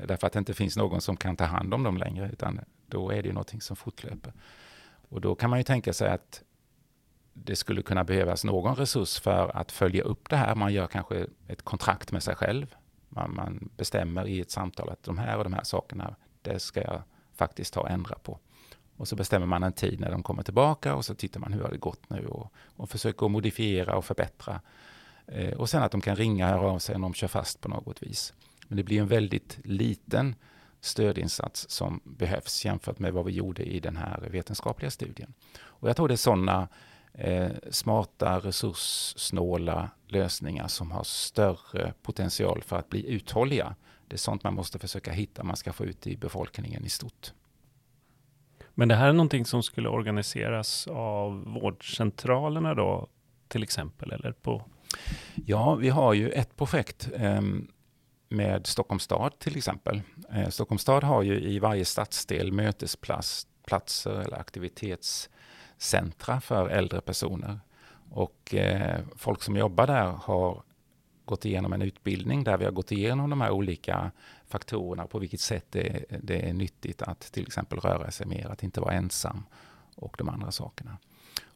Därför 0.07 0.27
att 0.27 0.33
det 0.33 0.39
inte 0.39 0.53
finns 0.53 0.77
någon 0.77 1.01
som 1.01 1.17
kan 1.17 1.35
ta 1.35 1.45
hand 1.45 1.73
om 1.73 1.83
dem 1.83 1.97
längre, 1.97 2.29
utan 2.33 2.59
då 2.87 3.11
är 3.11 3.21
det 3.21 3.27
ju 3.27 3.33
någonting 3.33 3.61
som 3.61 3.75
fortlöper. 3.75 4.33
Och 5.09 5.21
då 5.21 5.35
kan 5.35 5.49
man 5.49 5.59
ju 5.59 5.63
tänka 5.63 5.93
sig 5.93 6.09
att 6.09 6.43
det 7.33 7.55
skulle 7.55 7.81
kunna 7.81 8.03
behövas 8.03 8.43
någon 8.43 8.75
resurs 8.75 9.19
för 9.19 9.57
att 9.57 9.71
följa 9.71 10.03
upp 10.03 10.29
det 10.29 10.35
här. 10.35 10.55
Man 10.55 10.73
gör 10.73 10.87
kanske 10.87 11.27
ett 11.47 11.61
kontrakt 11.61 12.11
med 12.11 12.23
sig 12.23 12.35
själv. 12.35 12.75
Man, 13.09 13.35
man 13.35 13.69
bestämmer 13.77 14.27
i 14.27 14.41
ett 14.41 14.51
samtal 14.51 14.89
att 14.89 15.03
de 15.03 15.17
här 15.17 15.37
och 15.37 15.43
de 15.43 15.53
här 15.53 15.63
sakerna, 15.63 16.15
det 16.41 16.59
ska 16.59 16.81
jag 16.81 17.01
faktiskt 17.35 17.73
ta 17.73 17.81
och 17.81 17.89
ändra 17.89 18.15
på. 18.15 18.39
Och 18.97 19.07
så 19.07 19.15
bestämmer 19.15 19.45
man 19.45 19.63
en 19.63 19.73
tid 19.73 19.99
när 19.99 20.11
de 20.11 20.23
kommer 20.23 20.43
tillbaka 20.43 20.95
och 20.95 21.05
så 21.05 21.15
tittar 21.15 21.39
man 21.39 21.53
hur 21.53 21.61
har 21.61 21.71
det 21.71 21.77
gått 21.77 22.09
nu 22.09 22.27
och, 22.27 22.53
och 22.75 22.89
försöker 22.89 23.27
modifiera 23.27 23.95
och 23.95 24.05
förbättra. 24.05 24.61
Eh, 25.27 25.53
och 25.53 25.69
sen 25.69 25.83
att 25.83 25.91
de 25.91 26.01
kan 26.01 26.15
ringa 26.15 26.45
och 26.45 26.59
höra 26.59 26.71
av 26.71 26.79
sig 26.79 26.95
om 26.95 27.01
de 27.01 27.13
kör 27.13 27.27
fast 27.27 27.61
på 27.61 27.69
något 27.69 28.03
vis. 28.03 28.33
Men 28.67 28.77
det 28.77 28.83
blir 28.83 28.99
en 28.99 29.07
väldigt 29.07 29.59
liten 29.63 30.35
stödinsats 30.81 31.69
som 31.69 32.01
behövs 32.03 32.65
jämfört 32.65 32.99
med 32.99 33.13
vad 33.13 33.25
vi 33.25 33.31
gjorde 33.31 33.63
i 33.63 33.79
den 33.79 33.97
här 33.97 34.27
vetenskapliga 34.31 34.91
studien. 34.91 35.33
Och 35.59 35.89
jag 35.89 35.95
tror 35.95 36.07
det 36.07 36.13
är 36.13 36.15
sådana 36.15 36.67
eh, 37.13 37.51
smarta, 37.71 38.39
resurssnåla 38.39 39.89
lösningar 40.07 40.67
som 40.67 40.91
har 40.91 41.03
större 41.03 41.93
potential 42.01 42.63
för 42.63 42.77
att 42.77 42.89
bli 42.89 43.09
uthålliga. 43.09 43.75
Det 44.07 44.15
är 44.15 44.17
sånt 44.17 44.43
man 44.43 44.53
måste 44.53 44.79
försöka 44.79 45.11
hitta 45.11 45.43
man 45.43 45.57
ska 45.57 45.73
få 45.73 45.85
ut 45.85 46.07
i 46.07 46.17
befolkningen 46.17 46.85
i 46.85 46.89
stort. 46.89 47.33
Men 48.73 48.87
det 48.87 48.95
här 48.95 49.09
är 49.09 49.13
någonting 49.13 49.45
som 49.45 49.63
skulle 49.63 49.89
organiseras 49.89 50.87
av 50.87 51.43
vårdcentralerna 51.43 52.73
då, 52.73 53.07
till 53.47 53.63
exempel? 53.63 54.11
Eller 54.11 54.31
på... 54.31 54.65
Ja, 55.45 55.75
vi 55.75 55.89
har 55.89 56.13
ju 56.13 56.29
ett 56.29 56.55
projekt 56.55 57.09
eh, 57.15 57.41
med 58.29 58.67
Stockholms 58.67 59.03
stad 59.03 59.39
till 59.39 59.57
exempel. 59.57 60.01
Eh, 60.31 60.49
Stockholms 60.49 60.81
stad 60.81 61.03
har 61.03 61.21
ju 61.21 61.41
i 61.41 61.59
varje 61.59 61.85
stadsdel 61.85 62.51
mötesplatser 62.51 64.11
eller 64.11 64.39
aktivitetscentra 64.39 66.41
för 66.41 66.69
äldre 66.69 67.01
personer. 67.01 67.59
Och 68.09 68.55
eh, 68.55 68.99
folk 69.15 69.43
som 69.43 69.55
jobbar 69.55 69.87
där 69.87 70.05
har 70.05 70.63
gått 71.25 71.45
igenom 71.45 71.73
en 71.73 71.81
utbildning 71.81 72.43
där 72.43 72.57
vi 72.57 72.65
har 72.65 72.71
gått 72.71 72.91
igenom 72.91 73.29
de 73.29 73.41
här 73.41 73.51
olika 73.51 74.11
faktorerna, 74.47 75.07
på 75.07 75.19
vilket 75.19 75.41
sätt 75.41 75.65
det, 75.69 76.05
det 76.23 76.49
är 76.49 76.53
nyttigt 76.53 77.01
att 77.01 77.19
till 77.19 77.47
exempel 77.47 77.79
röra 77.79 78.11
sig 78.11 78.27
mer, 78.27 78.47
att 78.47 78.63
inte 78.63 78.81
vara 78.81 78.93
ensam 78.93 79.43
och 79.95 80.15
de 80.17 80.29
andra 80.29 80.51
sakerna. 80.51 80.97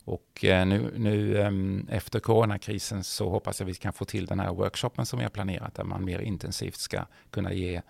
Och 0.06 0.46
eh, 0.46 0.66
nu, 0.66 0.94
nu 0.98 1.42
ehm, 1.42 1.88
efter 1.90 2.20
coronakrisen 2.20 3.04
så 3.04 3.30
hoppas 3.30 3.60
jag 3.60 3.68
vi 3.68 3.74
kan 3.74 3.94
få 3.94 4.06
till 4.06 4.26
den 4.26 4.40
här 4.40 4.54
workshopen 4.54 5.06
som 5.06 5.20
vi 5.20 5.26
har 5.26 5.30
planerat 5.30 5.76
där 5.76 5.84
man 5.84 6.06
mer 6.06 6.20
intensivt 6.20 6.76
ska 6.76 7.06
kunna 7.30 7.54
ge 7.54 7.82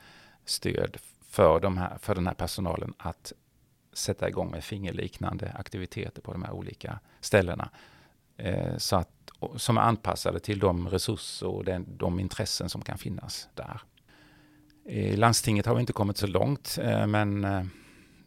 stöd 0.45 0.97
för, 1.27 1.59
de 1.59 1.77
här, 1.77 1.97
för 1.97 2.15
den 2.15 2.27
här 2.27 2.33
personalen 2.33 2.93
att 2.97 3.33
sätta 3.93 4.29
igång 4.29 4.51
med 4.51 4.63
fingerliknande 4.63 5.51
aktiviteter 5.55 6.21
på 6.21 6.31
de 6.31 6.43
här 6.43 6.51
olika 6.51 6.99
ställena. 7.19 7.69
Eh, 8.37 8.77
så 8.77 8.95
att, 8.95 9.09
som 9.55 9.77
är 9.77 9.81
anpassade 9.81 10.39
till 10.39 10.59
de 10.59 10.89
resurser 10.89 11.47
och 11.47 11.65
den, 11.65 11.97
de 11.97 12.19
intressen 12.19 12.69
som 12.69 12.81
kan 12.81 12.97
finnas 12.97 13.49
där. 13.53 13.81
I 14.85 15.15
landstinget 15.15 15.65
har 15.65 15.75
vi 15.75 15.81
inte 15.81 15.93
kommit 15.93 16.17
så 16.17 16.27
långt, 16.27 16.77
eh, 16.81 17.07
men 17.07 17.47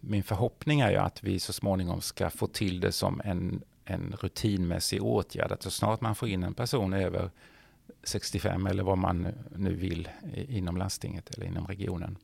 min 0.01 0.23
förhoppning 0.23 0.81
är 0.81 0.91
ju 0.91 0.97
att 0.97 1.23
vi 1.23 1.41
så 1.41 1.53
småningom 1.53 2.01
ska 2.01 2.31
få 2.31 2.47
till 2.47 2.81
det 2.81 2.93
som 2.93 3.21
en 3.25 3.63
en 3.85 4.15
rutinmässig 4.21 5.03
åtgärd. 5.03 5.53
Att 5.53 5.63
så 5.63 5.71
snart 5.71 6.01
man 6.01 6.15
får 6.15 6.29
in 6.29 6.43
en 6.43 6.55
person 6.55 6.93
över 6.93 7.31
65 8.03 8.67
eller 8.67 8.83
vad 8.83 8.99
man 8.99 9.29
nu 9.57 9.75
vill 9.75 10.09
inom 10.35 10.77
landstinget 10.77 11.31
eller 11.35 11.47
inom 11.47 11.67
regionen 11.67 12.19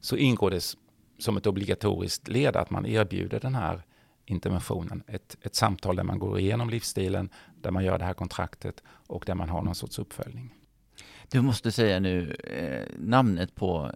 så 0.00 0.16
ingår 0.16 0.50
det 0.50 0.76
som 1.18 1.36
ett 1.36 1.46
obligatoriskt 1.46 2.28
led 2.28 2.56
att 2.56 2.70
man 2.70 2.86
erbjuder 2.86 3.40
den 3.40 3.54
här 3.54 3.82
interventionen. 4.24 5.02
Ett, 5.06 5.36
ett 5.42 5.54
samtal 5.54 5.96
där 5.96 6.04
man 6.04 6.18
går 6.18 6.38
igenom 6.38 6.70
livsstilen, 6.70 7.28
där 7.60 7.70
man 7.70 7.84
gör 7.84 7.98
det 7.98 8.04
här 8.04 8.14
kontraktet 8.14 8.82
och 8.88 9.24
där 9.26 9.34
man 9.34 9.48
har 9.48 9.62
någon 9.62 9.74
sorts 9.74 9.98
uppföljning. 9.98 10.54
Du 11.30 11.40
måste 11.40 11.72
säga 11.72 12.00
nu 12.00 12.34
eh, 12.34 12.86
namnet 12.98 13.54
på 13.54 13.92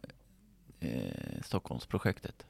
eh, 0.80 1.42
Stockholmsprojektet. 1.44 2.46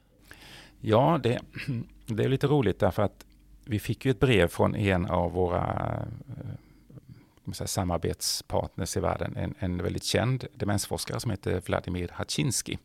Ja, 0.81 1.19
det, 1.23 1.39
det 2.05 2.23
är 2.23 2.29
lite 2.29 2.47
roligt 2.47 2.79
därför 2.79 3.03
att 3.03 3.25
vi 3.69 3.79
fick 3.79 4.05
ju 4.05 4.11
ett 4.11 4.19
brev 4.19 4.47
från 4.47 4.75
en 4.75 5.05
av 5.05 5.31
våra 5.31 6.05
eh, 7.47 7.53
säga, 7.53 7.67
samarbetspartners 7.67 8.97
i 8.97 8.99
världen, 8.99 9.35
en, 9.37 9.55
en 9.59 9.77
väldigt 9.83 10.03
känd 10.03 10.45
demensforskare 10.53 11.19
som 11.19 11.31
heter 11.31 11.61
Vladimir 11.65 12.09
Haczynski. 12.13 12.79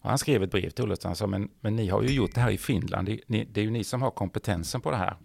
Och 0.00 0.08
han 0.08 0.18
skrev 0.18 0.42
ett 0.42 0.50
brev 0.50 0.70
till 0.70 0.84
oss 0.84 0.98
och 0.98 1.02
sa, 1.02 1.08
alltså, 1.08 1.26
men, 1.26 1.48
men 1.60 1.76
ni 1.76 1.88
har 1.88 2.02
ju 2.02 2.08
gjort 2.08 2.34
det 2.34 2.40
här 2.40 2.50
i 2.50 2.58
Finland, 2.58 3.08
det, 3.08 3.20
det 3.26 3.60
är 3.60 3.64
ju 3.64 3.70
ni 3.70 3.84
som 3.84 4.02
har 4.02 4.10
kompetensen 4.10 4.80
på 4.80 4.90
det 4.90 4.96
här. 4.96 5.16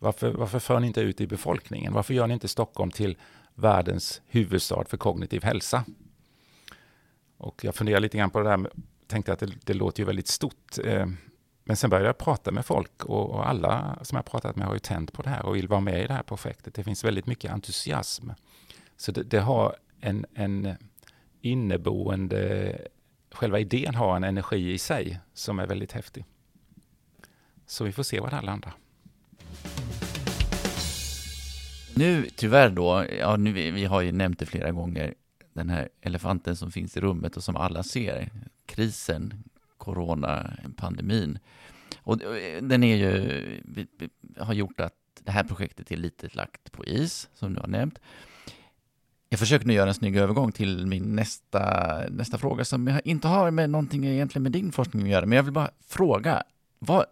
Varför, 0.00 0.30
varför 0.30 0.58
för 0.58 0.80
ni 0.80 0.86
inte 0.86 1.00
ut 1.00 1.20
i 1.20 1.26
befolkningen? 1.26 1.92
Varför 1.92 2.14
gör 2.14 2.26
ni 2.26 2.34
inte 2.34 2.48
Stockholm 2.48 2.90
till 2.90 3.16
världens 3.54 4.22
huvudstad 4.26 4.84
för 4.84 4.96
kognitiv 4.96 5.42
hälsa? 5.42 5.84
Och 7.36 7.64
jag 7.64 7.74
funderar 7.74 8.00
lite 8.00 8.18
grann 8.18 8.30
på 8.30 8.40
det 8.40 8.48
där, 8.48 8.70
tänkte 9.06 9.32
att 9.32 9.38
det, 9.38 9.52
det 9.64 9.74
låter 9.74 10.00
ju 10.00 10.06
väldigt 10.06 10.28
stort. 10.28 10.78
Eh, 10.84 11.06
men 11.70 11.76
sen 11.76 11.90
började 11.90 12.08
jag 12.08 12.18
prata 12.18 12.50
med 12.50 12.66
folk 12.66 13.04
och, 13.04 13.30
och, 13.30 13.48
alla 13.48 13.98
som 14.02 14.16
jag 14.16 14.24
pratat 14.24 14.56
med 14.56 14.66
har 14.66 14.74
ju 14.74 14.78
tänt 14.78 15.12
på 15.12 15.22
det 15.22 15.30
här 15.30 15.46
och 15.46 15.56
vill 15.56 15.68
vara 15.68 15.80
med 15.80 16.04
i 16.04 16.06
det 16.06 16.14
här 16.14 16.22
projektet. 16.22 16.74
Det 16.74 16.84
finns 16.84 17.04
väldigt 17.04 17.26
mycket 17.26 17.52
entusiasm. 17.52 18.30
Så 18.96 19.12
det, 19.12 19.22
det 19.22 19.40
har 19.40 19.76
en, 20.00 20.26
en 20.34 20.76
inneboende, 21.40 22.78
själva 23.32 23.58
idén 23.58 23.94
har 23.94 24.16
en 24.16 24.24
energi 24.24 24.72
i 24.72 24.78
sig 24.78 25.20
som 25.34 25.58
är 25.58 25.66
väldigt 25.66 25.92
häftig. 25.92 26.24
Så 27.66 27.84
vi 27.84 27.92
får 27.92 28.02
se 28.02 28.20
vad 28.20 28.30
det 28.30 28.36
här 28.36 28.42
landar. 28.42 28.72
Nu 31.94 32.26
tyvärr 32.36 32.70
då, 32.70 33.06
ja, 33.18 33.36
nu, 33.36 33.52
vi 33.52 33.84
har 33.84 34.00
ju 34.00 34.12
nämnt 34.12 34.38
det 34.38 34.46
flera 34.46 34.72
gånger, 34.72 35.14
den 35.52 35.70
här 35.70 35.88
elefanten 36.00 36.56
som 36.56 36.72
finns 36.72 36.96
i 36.96 37.00
rummet 37.00 37.36
och 37.36 37.44
som 37.44 37.56
alla 37.56 37.82
ser, 37.82 38.30
krisen, 38.66 39.44
coronapandemin. 39.80 41.38
Och 42.02 42.22
eh, 42.22 42.62
den 42.62 42.84
är 42.84 42.96
ju, 42.96 43.60
har 44.38 44.54
gjort 44.54 44.80
att 44.80 44.94
det 45.20 45.30
här 45.30 45.44
projektet 45.44 45.90
är 45.90 45.96
lite 45.96 46.28
lagt 46.32 46.72
på 46.72 46.84
is, 46.84 47.28
som 47.34 47.54
du 47.54 47.60
har 47.60 47.68
nämnt. 47.68 47.98
Jag 49.28 49.38
försöker 49.40 49.66
nu 49.66 49.72
göra 49.72 49.88
en 49.88 49.94
snygg 49.94 50.16
övergång 50.16 50.52
till 50.52 50.86
min 50.86 51.16
nästa, 51.16 52.04
nästa 52.10 52.38
fråga 52.38 52.64
som 52.64 53.00
inte 53.04 53.28
har 53.28 53.50
med 53.50 53.70
någonting 53.70 54.06
egentligen 54.06 54.42
med 54.42 54.52
din 54.52 54.72
forskning 54.72 55.02
att 55.02 55.08
göra, 55.08 55.26
men 55.26 55.36
jag 55.36 55.42
vill 55.42 55.52
bara 55.52 55.70
fråga, 55.86 56.42
vad 56.78 57.04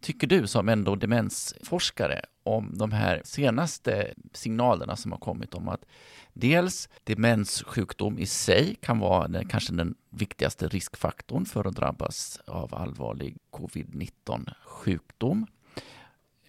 tycker 0.00 0.26
du 0.26 0.46
som 0.46 0.68
ändå 0.68 0.94
demensforskare 0.94 2.20
om 2.46 2.70
de 2.78 2.92
här 2.92 3.22
senaste 3.24 4.14
signalerna 4.32 4.96
som 4.96 5.12
har 5.12 5.18
kommit 5.18 5.54
om 5.54 5.68
att 5.68 5.84
dels 6.32 6.88
demenssjukdom 7.04 8.18
i 8.18 8.26
sig 8.26 8.74
kan 8.74 8.98
vara 8.98 9.28
den, 9.28 9.48
kanske 9.48 9.72
den 9.72 9.94
viktigaste 10.10 10.68
riskfaktorn 10.68 11.46
för 11.46 11.64
att 11.64 11.76
drabbas 11.76 12.40
av 12.46 12.74
allvarlig 12.74 13.36
covid-19 13.50 14.54
sjukdom. 14.64 15.46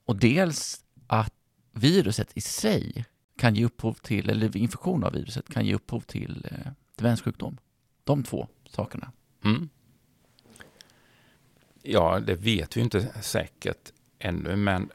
Och 0.06 0.16
dels 0.16 0.86
att 1.08 1.34
viruset 1.72 2.38
i 2.38 2.42
sig 2.42 3.06
kan 3.38 3.56
ge 3.56 3.66
upphov 3.66 3.94
till, 3.94 4.30
eller 4.30 4.58
infektion 4.58 5.04
av 5.04 5.14
viruset 5.14 5.50
kan 5.50 5.66
ge 5.66 5.76
upphov 5.76 6.00
till 6.00 6.48
eh, 6.52 6.72
demenssjukdom. 6.96 7.58
De 8.04 8.24
två 8.24 8.48
sakerna. 8.70 9.12
Mm. 9.44 9.70
Ja, 11.82 12.20
det 12.20 12.36
vet 12.36 12.78
vi 12.78 12.82
inte 12.82 13.22
säkert 13.22 13.92
ännu, 14.20 14.56
men 14.56 14.90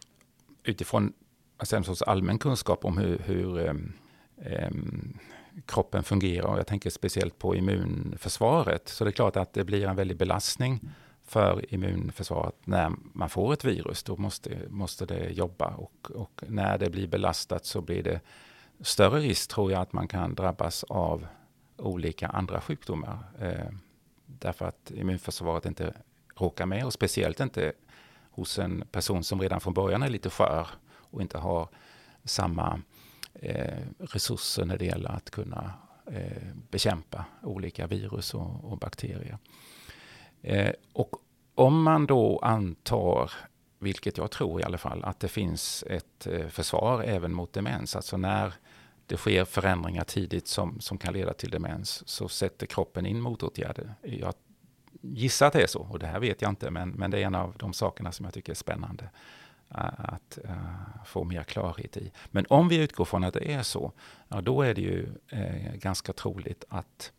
utifrån 0.64 1.12
alltså 1.56 1.76
en 1.76 1.84
sorts 1.84 2.02
allmän 2.02 2.38
kunskap 2.38 2.84
om 2.84 2.98
hur, 2.98 3.18
hur 3.18 3.68
um, 3.68 3.92
um, 4.36 5.18
kroppen 5.66 6.02
fungerar, 6.02 6.46
och 6.46 6.58
jag 6.58 6.66
tänker 6.66 6.90
speciellt 6.90 7.38
på 7.38 7.56
immunförsvaret, 7.56 8.88
så 8.88 9.04
det 9.04 9.10
är 9.10 9.12
klart 9.12 9.36
att 9.36 9.52
det 9.52 9.64
blir 9.64 9.86
en 9.86 9.96
väldig 9.96 10.16
belastning 10.16 10.80
för 11.24 11.74
immunförsvaret 11.74 12.54
när 12.64 12.92
man 13.12 13.28
får 13.28 13.52
ett 13.52 13.64
virus. 13.64 14.02
Då 14.02 14.16
måste, 14.16 14.58
måste 14.68 15.06
det 15.06 15.30
jobba 15.30 15.66
och, 15.66 16.10
och 16.14 16.42
när 16.48 16.78
det 16.78 16.90
blir 16.90 17.06
belastat 17.06 17.64
så 17.64 17.80
blir 17.80 18.02
det 18.02 18.20
större 18.80 19.20
risk 19.20 19.50
tror 19.50 19.72
jag 19.72 19.80
att 19.80 19.92
man 19.92 20.08
kan 20.08 20.34
drabbas 20.34 20.84
av 20.84 21.26
olika 21.76 22.28
andra 22.28 22.60
sjukdomar. 22.60 23.18
Eh, 23.40 23.74
därför 24.26 24.64
att 24.66 24.90
immunförsvaret 24.90 25.66
inte 25.66 25.94
råkar 26.36 26.66
med 26.66 26.84
och 26.84 26.92
speciellt 26.92 27.40
inte 27.40 27.72
hos 28.32 28.58
en 28.58 28.84
person 28.92 29.24
som 29.24 29.40
redan 29.40 29.60
från 29.60 29.74
början 29.74 30.02
är 30.02 30.08
lite 30.08 30.30
skör 30.30 30.68
och 30.94 31.22
inte 31.22 31.38
har 31.38 31.68
samma 32.24 32.80
eh, 33.34 33.78
resurser 33.98 34.64
när 34.64 34.78
det 34.78 34.84
gäller 34.84 35.10
att 35.10 35.30
kunna 35.30 35.72
eh, 36.06 36.42
bekämpa 36.70 37.24
olika 37.42 37.86
virus 37.86 38.34
och, 38.34 38.64
och 38.64 38.78
bakterier. 38.78 39.38
Eh, 40.42 40.72
och 40.92 41.16
om 41.54 41.82
man 41.82 42.06
då 42.06 42.38
antar, 42.38 43.32
vilket 43.78 44.18
jag 44.18 44.30
tror 44.30 44.60
i 44.60 44.64
alla 44.64 44.78
fall, 44.78 45.04
att 45.04 45.20
det 45.20 45.28
finns 45.28 45.84
ett 45.86 46.26
eh, 46.26 46.46
försvar 46.46 47.02
även 47.02 47.34
mot 47.34 47.52
demens, 47.52 47.96
alltså 47.96 48.16
när 48.16 48.54
det 49.06 49.16
sker 49.16 49.44
förändringar 49.44 50.04
tidigt 50.04 50.48
som, 50.48 50.80
som 50.80 50.98
kan 50.98 51.12
leda 51.12 51.32
till 51.32 51.50
demens, 51.50 52.08
så 52.08 52.28
sätter 52.28 52.66
kroppen 52.66 53.06
in 53.06 53.20
motåtgärder. 53.20 53.94
Jag 54.02 54.34
Gissa 55.04 55.46
att 55.46 55.52
det 55.52 55.62
är 55.62 55.66
så, 55.66 55.80
och 55.80 55.98
det 55.98 56.06
här 56.06 56.20
vet 56.20 56.42
jag 56.42 56.48
inte, 56.48 56.70
men, 56.70 56.90
men 56.90 57.10
det 57.10 57.18
är 57.18 57.26
en 57.26 57.34
av 57.34 57.54
de 57.58 57.72
sakerna 57.72 58.12
som 58.12 58.24
jag 58.24 58.34
tycker 58.34 58.52
är 58.52 58.56
spännande 58.56 59.04
eh, 59.70 59.84
att 59.98 60.38
uh, 60.44 61.04
få 61.06 61.24
mer 61.24 61.42
klarhet 61.42 61.96
i. 61.96 62.12
Men 62.30 62.46
om 62.48 62.68
vi 62.68 62.76
utgår 62.76 63.04
från 63.04 63.24
att 63.24 63.34
det 63.34 63.52
är 63.52 63.62
så, 63.62 63.92
ja, 64.28 64.40
då 64.40 64.62
är 64.62 64.74
det 64.74 64.80
ju 64.80 65.06
uh, 65.32 65.74
ganska 65.74 66.12
troligt 66.12 66.64
att 66.68 67.12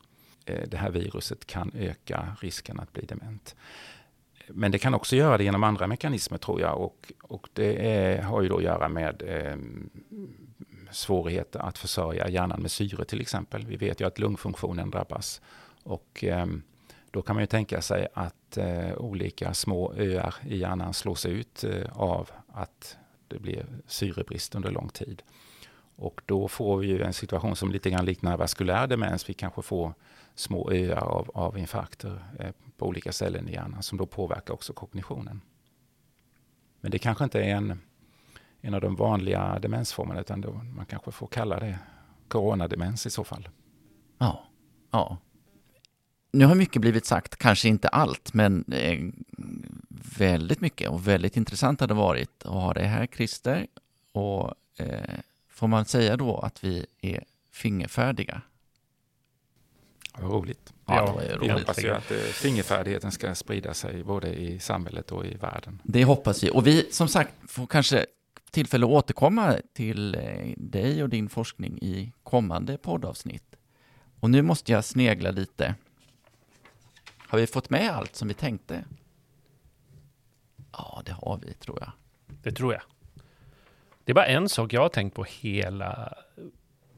uh, 0.50 0.64
det 0.68 0.78
här 0.78 0.90
viruset 0.90 1.46
kan 1.46 1.72
öka 1.76 2.38
risken 2.40 2.80
att 2.80 2.94
bli 2.94 3.06
dement. 3.06 3.56
Men 4.48 4.72
det 4.72 4.80
kan 4.80 4.94
också 4.94 5.16
göra 5.16 5.38
det 5.38 5.44
genom 5.44 5.64
andra 5.64 5.88
mekanismer 5.88 6.38
tror 6.38 6.62
jag 6.62 6.82
och, 6.82 7.12
och 7.22 7.50
det 7.54 7.92
är, 7.92 8.22
har 8.22 8.42
ju 8.42 8.50
då 8.50 8.58
att 8.58 8.64
göra 8.64 8.90
med 8.90 9.24
svårigheter 10.92 11.60
att 11.60 11.78
försörja 11.78 12.30
hjärnan 12.30 12.62
med 12.62 12.72
syre 12.72 13.06
till 13.06 13.22
exempel. 13.22 13.66
Vi 13.66 13.76
vet 13.76 14.02
ju 14.02 14.08
att 14.08 14.20
lungfunktionen 14.20 14.92
drabbas. 14.92 15.42
Och 15.84 16.24
eh, 16.24 16.46
då 17.14 17.22
kan 17.22 17.36
man 17.36 17.44
ju 17.44 17.48
tänka 17.48 17.82
sig 17.82 18.08
att 18.14 18.58
eh, 18.58 18.94
olika 18.98 19.54
små 19.54 19.94
öar 19.94 20.36
i 20.48 20.58
hjärnan 20.58 20.94
slås 20.94 21.26
ut 21.26 21.64
eh, 21.64 21.86
av 21.94 22.30
att 22.48 22.98
det 23.28 23.40
blir 23.40 23.66
syrebrist 23.88 24.56
under 24.56 24.72
lång 24.72 24.90
tid. 24.90 25.24
Och 25.96 26.22
då 26.26 26.48
får 26.48 26.78
vi 26.78 26.88
ju 26.88 27.04
en 27.04 27.14
situation 27.14 27.56
som 27.56 27.72
lite 27.72 27.90
grann 27.90 28.06
liknar 28.06 28.38
vaskulär 28.38 28.88
demens. 28.88 29.30
Vi 29.30 29.34
kanske 29.34 29.62
får 29.62 29.94
små 30.36 30.72
öar 30.72 31.04
av, 31.04 31.32
av 31.34 31.58
infarkter 31.58 32.24
eh, 32.40 32.52
på 32.78 32.88
olika 32.88 33.12
ställen 33.12 33.50
i 33.50 33.54
hjärnan 33.54 33.84
som 33.84 33.98
då 33.98 34.06
påverkar 34.06 34.54
också 34.54 34.74
kognitionen. 34.74 35.42
Men 36.82 36.92
det 36.92 37.00
kanske 37.00 37.24
inte 37.24 37.40
är 37.40 37.56
en 37.56 37.82
en 38.66 38.74
av 38.74 38.82
de 38.82 38.96
vanliga 38.96 39.60
demensformerna, 39.60 40.22
utan 40.22 40.42
då 40.42 40.52
man 40.52 40.86
kanske 40.86 41.12
får 41.12 41.28
kalla 41.28 41.60
det 41.60 41.80
coronademens 42.28 43.06
i 43.06 43.10
så 43.10 43.24
fall. 43.24 43.50
Ja, 44.18 44.44
ja. 44.92 45.18
Nu 46.34 46.46
har 46.46 46.56
mycket 46.56 46.82
blivit 46.82 47.06
sagt, 47.06 47.36
kanske 47.36 47.68
inte 47.68 47.88
allt, 47.88 48.34
men 48.34 48.66
eh, 48.72 49.00
väldigt 50.18 50.62
mycket 50.62 50.90
och 50.90 51.08
väldigt 51.08 51.38
intressant 51.38 51.80
har 51.80 51.88
det 51.88 51.94
varit 51.94 52.46
att 52.46 52.54
ha 52.54 52.74
det 52.74 52.86
här, 52.86 53.08
Christer. 53.08 53.68
Och 54.12 54.54
eh, 54.78 55.20
får 55.50 55.68
man 55.68 55.86
säga 55.86 56.18
då 56.18 56.38
att 56.40 56.64
vi 56.64 56.86
är 57.02 57.24
fingerfärdiga? 57.52 58.42
Vad 60.18 60.32
roligt. 60.32 60.74
Ja, 60.86 60.96
ja, 60.96 61.22
det 61.22 61.36
roligt. 61.36 61.50
Vi 61.50 61.50
hoppas 61.50 61.84
ju 61.84 61.90
att 61.90 62.12
eh, 62.12 62.18
fingerfärdigheten 62.18 63.12
ska 63.12 63.36
sprida 63.36 63.74
sig 63.74 64.04
både 64.04 64.34
i 64.34 64.60
samhället 64.60 65.12
och 65.12 65.26
i 65.26 65.34
världen. 65.34 65.82
Det 65.84 66.04
hoppas 66.04 66.44
vi. 66.44 66.50
Och 66.50 66.68
vi, 66.68 66.88
som 66.92 67.08
sagt, 67.08 67.34
får 67.48 67.68
kanske 67.68 68.06
tillfälle 68.52 68.86
att 68.86 68.92
återkomma 68.92 69.56
till 69.74 70.16
eh, 70.16 70.54
dig 70.58 71.04
och 71.04 71.10
din 71.10 71.30
forskning 71.30 71.78
i 71.82 72.14
kommande 72.24 72.78
poddavsnitt. 72.78 73.56
Och 74.20 74.30
nu 74.30 74.42
måste 74.42 74.72
jag 74.72 74.86
snegla 74.86 75.32
lite. 75.32 75.76
Har 77.34 77.40
vi 77.40 77.48
fått 77.48 77.70
med 77.70 77.90
allt 77.90 78.16
som 78.16 78.28
vi 78.28 78.34
tänkte? 78.34 78.86
Ja, 80.72 81.02
det 81.06 81.12
har 81.12 81.40
vi, 81.46 81.54
tror 81.54 81.78
jag. 81.80 81.92
Det 82.44 82.52
tror 82.52 82.74
jag. 82.74 82.82
Det 84.04 84.12
är 84.12 84.14
bara 84.14 84.26
en 84.26 84.50
sak 84.50 84.74
jag 84.74 84.82
har 84.82 84.90
tänkt 84.90 85.16
på 85.16 85.24
hela 85.24 86.14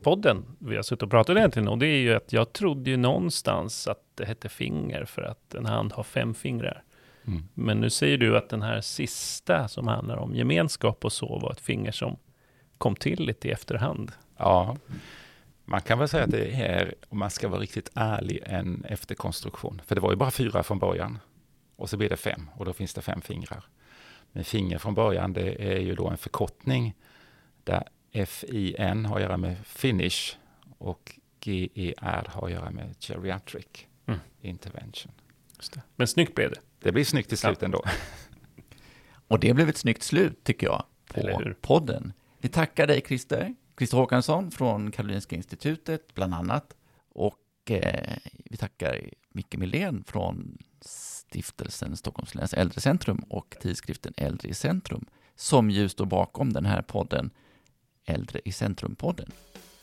podden 0.02 0.46
vi 0.60 0.76
har 0.76 0.84
suttit 0.84 1.04
och 1.04 1.10
pratat 1.10 1.38
egentligen 1.38 1.68
och 1.68 1.78
det 1.78 1.88
är 1.88 1.98
ju 1.98 2.14
att 2.14 2.34
jag 2.34 2.54
trodde 2.54 2.90
ju 2.90 2.98
någonstans 2.98 3.88
att 3.88 4.04
det 4.16 4.26
hette 4.26 4.50
finger 4.50 5.06
för 5.06 5.22
att 5.22 5.54
en 5.54 5.66
hand 5.66 5.94
har 5.94 6.04
fem 6.04 6.34
fingrar. 6.34 6.84
Mm. 7.28 7.44
Men 7.54 7.80
nu 7.80 7.90
säger 7.90 8.18
du 8.18 8.38
att 8.38 8.50
den 8.50 8.62
här 8.62 8.82
sista 8.82 9.68
som 9.68 9.88
handlar 9.88 10.18
om 10.18 10.36
gemenskap 10.36 11.06
och 11.06 11.14
så 11.14 11.40
var 11.40 11.52
ett 11.52 11.62
finger 11.62 11.92
som 11.92 12.18
kom 12.78 12.96
till 12.96 13.26
lite 13.26 13.48
i 13.48 13.52
efterhand. 13.52 14.12
Ja, 14.38 14.78
man 15.66 15.82
kan 15.82 16.00
väl 16.00 16.08
säga 16.08 16.24
att 16.24 16.32
det 16.32 16.52
är, 16.52 16.96
om 17.10 17.18
man 17.18 17.30
ska 17.30 17.48
vara 17.48 17.62
riktigt 17.62 17.90
ärlig, 17.96 18.44
en 18.46 18.86
efterkonstruktion. 18.86 19.82
För 19.86 19.96
det 19.96 20.02
var 20.02 20.12
ju 20.12 20.16
bara 20.16 20.32
fyra 20.32 20.64
från 20.64 20.80
början. 20.80 21.20
Och 21.76 21.90
så 21.90 21.98
blir 21.98 22.10
det 22.10 22.18
fem 22.18 22.50
och 22.56 22.66
då 22.66 22.74
finns 22.74 22.94
det 22.94 23.02
fem 23.02 23.22
fingrar. 23.22 23.64
Men 24.32 24.44
finger 24.44 24.78
från 24.78 24.94
början, 24.94 25.34
det 25.34 25.74
är 25.74 25.80
ju 25.80 25.96
då 25.96 26.08
en 26.08 26.18
förkortning 26.18 26.96
där 27.64 27.88
FIN 28.26 29.06
har 29.06 29.16
att 29.16 29.22
göra 29.22 29.38
med 29.38 29.58
finish 29.66 30.38
och 30.78 31.20
GER 31.42 32.28
har 32.30 32.46
att 32.46 32.52
göra 32.52 32.72
med 32.72 32.96
geriatric 33.00 33.66
mm. 34.06 34.20
intervention. 34.42 35.12
Men 35.96 36.08
snyggt 36.08 36.36
blev 36.36 36.50
det. 36.50 36.60
Det 36.80 36.92
blir 36.92 37.04
snyggt 37.04 37.30
till 37.30 37.38
slut 37.38 37.58
ja. 37.62 37.66
ändå. 37.66 37.84
Och 39.28 39.40
det 39.40 39.54
blev 39.54 39.70
ett 39.70 39.78
snyggt 39.78 40.04
slut, 40.04 40.44
tycker 40.44 40.68
jag, 40.68 40.84
på 41.08 41.54
podden. 41.62 42.14
Vi 42.38 42.50
tackar 42.50 42.88
dig, 42.88 43.02
Christer. 43.08 43.56
Christer 43.78 43.98
Håkansson 43.98 44.52
från 44.52 44.92
Karolinska 44.92 45.36
Institutet, 45.36 46.14
bland 46.14 46.34
annat. 46.34 46.76
Och 47.10 47.72
eh, 47.72 48.18
vi 48.46 48.58
tackar 48.58 49.10
Micke 49.30 49.56
Millén 49.58 50.04
från 50.08 50.58
Stiftelsen 50.82 51.98
Stockholms 51.98 52.36
läns 52.36 52.54
äldrecentrum 52.54 53.18
och 53.30 53.56
tidskriften 53.62 54.14
Äldre 54.18 54.50
i 54.50 54.54
centrum, 54.54 55.06
som 55.36 55.70
ju 55.70 55.90
står 55.90 56.06
bakom 56.06 56.54
den 56.54 56.66
här 56.66 56.82
podden, 56.82 57.30
Äldre 58.06 58.42
i 58.46 58.52
centrum-podden. 58.52 59.32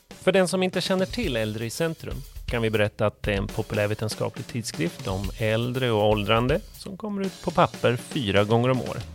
För 0.09 0.31
den 0.31 0.47
som 0.47 0.63
inte 0.63 0.81
känner 0.81 1.05
till 1.05 1.35
Äldre 1.35 1.65
i 1.65 1.69
centrum 1.69 2.15
kan 2.45 2.61
vi 2.61 2.69
berätta 2.69 3.07
att 3.07 3.23
det 3.23 3.33
är 3.33 3.37
en 3.37 3.47
populärvetenskaplig 3.47 4.47
tidskrift 4.47 5.07
om 5.07 5.29
äldre 5.39 5.91
och 5.91 6.09
åldrande 6.09 6.59
som 6.73 6.97
kommer 6.97 7.21
ut 7.21 7.43
på 7.43 7.51
papper 7.51 7.95
fyra 7.95 8.43
gånger 8.43 8.69
om 8.69 8.81
året. 8.81 9.12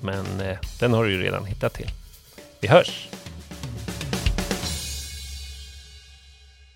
men 0.00 0.40
eh, 0.40 0.58
den 0.80 0.92
har 0.92 1.04
du 1.04 1.12
ju 1.12 1.22
redan 1.22 1.44
hittat 1.44 1.74
till. 1.74 1.90
Vi 2.60 2.68
hörs! 2.68 3.08